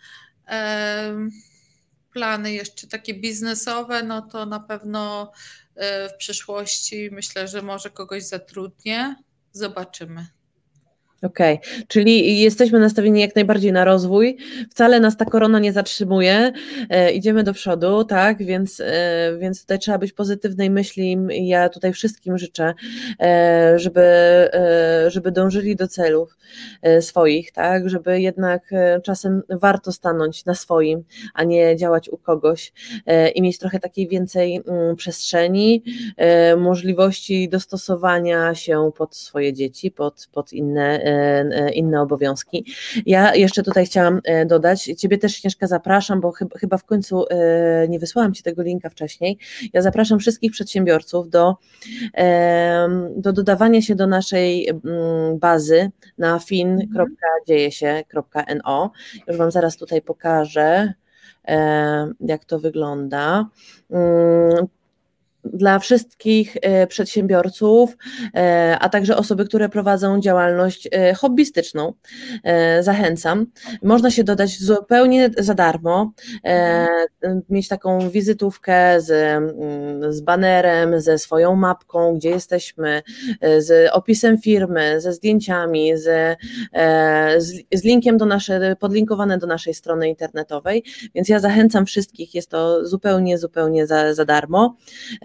plany 2.15 2.53
jeszcze 2.53 2.87
takie 2.87 3.13
biznesowe, 3.13 4.03
no 4.03 4.21
to 4.21 4.45
na 4.45 4.59
pewno 4.59 5.31
e, 5.75 6.09
w 6.09 6.17
przyszłości 6.17 7.09
myślę, 7.11 7.47
że 7.47 7.61
może 7.61 7.89
kogoś 7.89 8.23
zatrudnię. 8.23 9.15
Zobaczymy. 9.51 10.27
Okej, 11.21 11.55
okay. 11.55 11.85
czyli 11.87 12.41
jesteśmy 12.41 12.79
nastawieni 12.79 13.21
jak 13.21 13.35
najbardziej 13.35 13.71
na 13.71 13.85
rozwój. 13.85 14.37
Wcale 14.71 14.99
nas 14.99 15.17
ta 15.17 15.25
korona 15.25 15.59
nie 15.59 15.73
zatrzymuje. 15.73 16.51
E, 16.89 17.11
idziemy 17.11 17.43
do 17.43 17.53
przodu, 17.53 18.03
tak? 18.03 18.43
Więc, 18.43 18.79
e, 18.79 19.37
więc 19.39 19.61
tutaj 19.61 19.79
trzeba 19.79 19.97
być 19.97 20.13
pozytywnej 20.13 20.69
myśli. 20.69 21.17
Ja 21.29 21.69
tutaj 21.69 21.93
wszystkim 21.93 22.37
życzę, 22.37 22.73
e, 23.19 23.79
żeby, 23.79 24.01
e, 24.01 25.05
żeby 25.07 25.31
dążyli 25.31 25.75
do 25.75 25.87
celów 25.87 26.37
e, 26.81 27.01
swoich, 27.01 27.51
tak? 27.51 27.89
Żeby 27.89 28.21
jednak 28.21 28.73
e, 28.73 29.01
czasem 29.01 29.41
warto 29.49 29.91
stanąć 29.91 30.45
na 30.45 30.55
swoim, 30.55 31.03
a 31.33 31.43
nie 31.43 31.75
działać 31.75 32.09
u 32.09 32.17
kogoś 32.17 32.73
i 33.35 33.41
mieć 33.41 33.57
trochę 33.57 33.79
takiej 33.79 34.07
więcej 34.07 34.55
m, 34.55 34.95
przestrzeni, 34.95 35.83
możliwości 36.57 37.49
dostosowania 37.49 38.55
się 38.55 38.91
pod 38.97 39.15
swoje 39.15 39.53
dzieci, 39.53 39.91
pod, 39.91 40.27
pod 40.33 40.53
inne 40.53 41.04
inne 41.73 42.01
obowiązki. 42.01 42.65
Ja 43.05 43.35
jeszcze 43.35 43.63
tutaj 43.63 43.85
chciałam 43.85 44.21
dodać, 44.45 44.83
Ciebie 44.83 45.17
też 45.17 45.35
Śnieżka 45.35 45.67
zapraszam, 45.67 46.21
bo 46.21 46.33
chyba 46.59 46.77
w 46.77 46.83
końcu 46.83 47.25
nie 47.89 47.99
wysłałam 47.99 48.33
Ci 48.33 48.43
tego 48.43 48.63
linka 48.63 48.89
wcześniej. 48.89 49.37
Ja 49.73 49.81
zapraszam 49.81 50.19
wszystkich 50.19 50.51
przedsiębiorców 50.51 51.29
do, 51.29 51.55
do 53.17 53.33
dodawania 53.33 53.81
się 53.81 53.95
do 53.95 54.07
naszej 54.07 54.69
mm, 54.69 54.83
bazy 55.39 55.91
na 56.17 56.39
fin.dziejesie.no. 56.39 58.91
Już 59.27 59.37
Wam 59.37 59.51
zaraz 59.51 59.77
tutaj 59.77 60.01
pokażę 60.01 60.93
jak 62.19 62.45
to 62.45 62.59
wygląda. 62.59 63.49
Dla 65.53 65.79
wszystkich 65.79 66.57
e, 66.61 66.87
przedsiębiorców, 66.87 67.97
e, 68.35 68.77
a 68.79 68.89
także 68.89 69.17
osoby, 69.17 69.45
które 69.45 69.69
prowadzą 69.69 70.21
działalność 70.21 70.87
e, 70.91 71.13
hobbystyczną. 71.13 71.93
Zachęcam. 72.79 73.45
Można 73.83 74.11
się 74.11 74.23
dodać 74.23 74.59
zupełnie 74.59 75.29
za 75.37 75.53
darmo, 75.53 76.11
mieć 77.49 77.67
taką 77.67 78.09
wizytówkę 78.09 79.01
z, 79.01 79.11
mm, 79.11 80.13
z 80.13 80.21
banerem, 80.21 81.01
ze 81.01 81.17
swoją 81.17 81.55
mapką, 81.55 82.15
gdzie 82.15 82.29
jesteśmy, 82.29 83.01
z 83.57 83.89
opisem 83.91 84.37
firmy, 84.37 85.01
ze 85.01 85.13
zdjęciami, 85.13 85.97
z, 85.97 86.37
z, 87.37 87.53
z 87.73 87.83
linkiem 87.83 88.17
do 88.17 88.25
naszej, 88.25 88.59
podlinkowane 88.79 89.37
do 89.37 89.47
naszej 89.47 89.73
strony 89.73 90.09
internetowej, 90.09 90.83
więc 91.15 91.29
ja 91.29 91.39
zachęcam 91.39 91.85
wszystkich, 91.85 92.35
jest 92.35 92.49
to 92.49 92.85
zupełnie, 92.85 93.37
zupełnie 93.37 93.87
za, 93.87 94.13
za 94.13 94.25
darmo. 94.25 94.75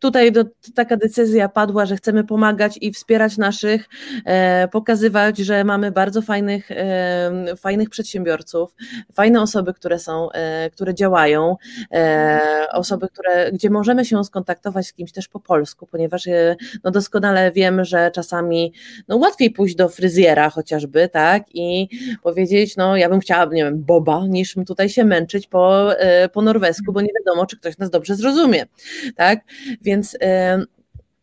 tutaj 0.00 0.32
do, 0.32 0.44
taka 0.74 0.96
decyzja 0.96 1.48
padła, 1.48 1.86
że 1.86 1.96
chcemy 1.96 2.24
pomagać 2.24 2.78
i 2.80 2.92
wspierać 2.92 3.38
naszych, 3.38 3.88
e, 4.24 4.68
pokazywać, 4.68 5.38
że 5.38 5.64
mamy 5.64 5.92
bardzo 5.92 6.22
fajnych, 6.22 6.70
e, 6.70 7.56
fajnych 7.56 7.90
przedsiębiorców, 7.90 8.74
fajne 9.12 9.42
osoby, 9.42 9.74
które 9.74 9.98
są, 9.98 10.30
e, 10.30 10.70
które 10.70 10.94
działają, 10.94 11.56
e, 11.92 12.40
osoby, 12.72 13.08
które, 13.08 13.52
gdzie 13.52 13.70
możemy 13.70 14.04
się 14.04 14.24
skontaktować 14.24 14.86
z 14.86 14.92
kimś 14.92 15.12
też 15.12 15.28
po 15.28 15.40
polsku, 15.40 15.86
ponieważ 15.86 16.26
e, 16.26 16.56
no 16.84 16.90
doskonale 16.90 17.52
wiem, 17.52 17.84
że 17.84 18.10
czasami 18.10 18.72
no 19.08 19.16
łatwiej 19.16 19.50
pójść 19.50 19.74
do 19.74 19.88
fryzjera 19.88 20.50
chociażby, 20.50 21.08
tak, 21.08 21.42
i 21.54 21.88
powiedzieć, 22.22 22.76
no 22.76 22.96
ja 22.96 23.08
bym 23.08 23.20
chciała, 23.20 23.44
nie 23.44 23.64
wiem, 23.64 23.84
boba, 23.84 24.26
niż 24.26 24.54
tutaj 24.66 24.88
się 24.88 25.04
męczyć 25.04 25.46
po, 25.46 25.94
e, 25.98 26.28
po 26.28 26.42
norwesku, 26.42 26.92
bo 26.92 27.00
nie 27.00 27.10
wiadomo, 27.18 27.46
czy 27.46 27.56
ktoś 27.56 27.78
nas 27.78 27.90
dobrze 27.90 28.14
zrozumie, 28.14 28.66
tak, 29.16 29.40
więc 29.82 29.89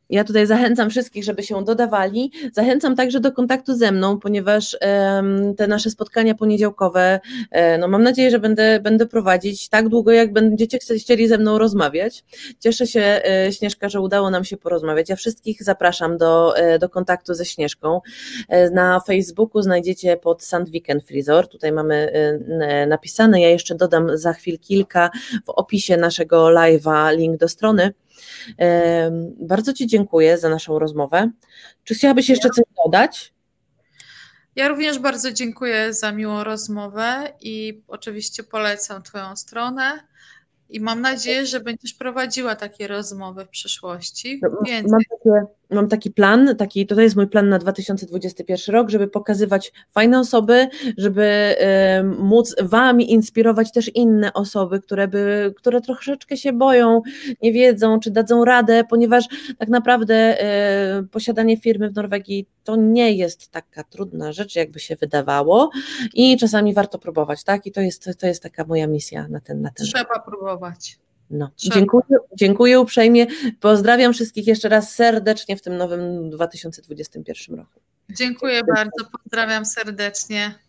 ja 0.10 0.24
tutaj 0.24 0.48
zachęcam 0.48 0.90
wszystkich, 0.90 1.24
żeby 1.24 1.44
się 1.44 1.64
dodawali. 1.64 2.32
Zachęcam 2.54 2.96
także 2.96 3.20
do 3.20 3.32
kontaktu 3.32 3.76
ze 3.76 3.92
mną, 3.92 4.20
ponieważ 4.20 4.78
te 5.58 5.68
nasze 5.68 5.90
spotkania 5.90 6.36
poniedziałkowe, 6.36 7.20
e, 7.52 7.78
no 7.78 7.88
mam 7.88 8.04
nadzieję, 8.04 8.32
że 8.32 8.40
będę, 8.40 8.80
będę 8.80 9.06
prowadzić 9.06 9.70
tak 9.70 9.90
długo, 9.90 10.12
jak 10.12 10.34
będziecie 10.34 10.78
chcieli 10.80 11.28
ze 11.28 11.38
mną 11.38 11.58
rozmawiać. 11.58 12.24
Cieszę 12.60 12.88
się, 12.88 13.02
e, 13.02 13.52
Śnieżka, 13.52 13.90
że 13.90 14.02
udało 14.02 14.30
nam 14.30 14.44
się 14.44 14.58
porozmawiać. 14.58 15.10
Ja 15.10 15.16
wszystkich 15.16 15.64
zapraszam 15.64 16.18
do, 16.18 16.58
e, 16.58 16.80
do 16.80 16.90
kontaktu 16.90 17.34
ze 17.34 17.46
Śnieżką. 17.46 18.02
Na 18.72 19.00
Facebooku 19.00 19.62
znajdziecie 19.62 20.18
pod 20.18 20.44
Sandviken 20.44 21.02
Frizor. 21.02 21.48
Tutaj 21.48 21.72
mamy 21.72 22.12
napisane. 22.88 23.42
Ja 23.42 23.50
jeszcze 23.50 23.76
dodam 23.76 24.18
za 24.18 24.34
chwil 24.34 24.60
kilka 24.60 25.10
w 25.46 25.50
opisie 25.50 25.98
naszego 25.98 26.46
live'a 26.46 27.18
link 27.18 27.38
do 27.38 27.48
strony. 27.48 27.94
Bardzo 29.40 29.74
Ci 29.74 29.88
dziękuję 29.88 30.38
za 30.38 30.50
naszą 30.50 30.80
rozmowę. 30.80 31.32
Czy 31.84 31.96
chciałabyś 31.96 32.30
jeszcze 32.30 32.50
coś 32.50 32.66
dodać? 32.86 33.34
Ja 34.56 34.68
również 34.68 35.00
bardzo 35.00 35.32
dziękuję 35.32 35.94
za 35.94 36.12
miłą 36.12 36.44
rozmowę 36.44 37.34
i 37.42 37.84
oczywiście 37.88 38.44
polecam 38.44 39.04
Twoją 39.04 39.36
stronę. 39.36 40.00
I 40.70 40.80
mam 40.80 41.02
nadzieję, 41.02 41.46
że 41.46 41.60
będziesz 41.60 41.94
prowadziła 41.94 42.56
takie 42.56 42.88
rozmowy 42.88 43.46
w 43.46 43.50
przyszłości. 43.50 44.40
No, 44.44 44.50
mam, 44.88 45.02
takie, 45.10 45.46
mam, 45.70 45.88
taki 45.88 46.12
plan, 46.12 46.56
taki, 46.58 46.88
to 46.88 47.02
jest 47.02 47.16
mój 47.16 47.28
plan 47.28 47.50
na 47.50 47.60
2021 47.60 48.76
rok, 48.76 48.90
żeby 48.90 49.08
pokazywać 49.08 49.74
fajne 49.92 50.20
osoby, 50.20 50.68
żeby 50.98 51.56
y, 52.00 52.04
móc 52.04 52.56
Wami 52.62 53.14
inspirować 53.14 53.72
też 53.72 53.96
inne 53.96 54.34
osoby, 54.34 54.82
które, 54.82 55.08
by, 55.08 55.54
które 55.58 55.82
troszeczkę 55.82 56.38
się 56.38 56.54
boją, 56.54 57.02
nie 57.42 57.54
wiedzą, 57.54 58.00
czy 58.00 58.12
dadzą 58.12 58.46
radę, 58.46 58.84
ponieważ 58.90 59.26
tak 59.58 59.70
naprawdę 59.70 60.38
y, 61.00 61.08
posiadanie 61.08 61.58
firmy 61.58 61.90
w 61.90 61.96
Norwegii 61.96 62.48
to 62.64 62.76
nie 62.76 63.12
jest 63.12 63.50
taka 63.52 63.84
trudna 63.84 64.32
rzecz, 64.32 64.56
jakby 64.56 64.80
się 64.80 64.96
wydawało 64.96 65.70
i 66.14 66.38
czasami 66.38 66.74
warto 66.74 67.00
próbować, 67.00 67.44
tak? 67.44 67.66
I 67.66 67.72
to 67.72 67.82
jest, 67.82 68.10
to 68.20 68.28
jest 68.28 68.44
taka 68.44 68.66
moja 68.66 68.88
misja 68.88 69.28
na 69.28 69.40
ten, 69.40 69.62
na 69.62 69.72
ten 69.72 69.88
Trzeba 69.88 70.20
próbować. 70.20 71.00
No, 71.30 71.52
dziękuję, 71.58 72.18
dziękuję 72.36 72.80
uprzejmie. 72.80 73.28
Pozdrawiam 73.60 74.14
wszystkich 74.14 74.48
jeszcze 74.48 74.70
raz 74.70 74.96
serdecznie 74.96 75.58
w 75.58 75.62
tym 75.62 75.78
nowym 75.78 76.30
2021 76.30 77.56
roku. 77.56 77.80
Dziękuję 78.10 78.64
bardzo, 78.64 79.12
pozdrawiam 79.24 79.66
serdecznie. 79.66 80.67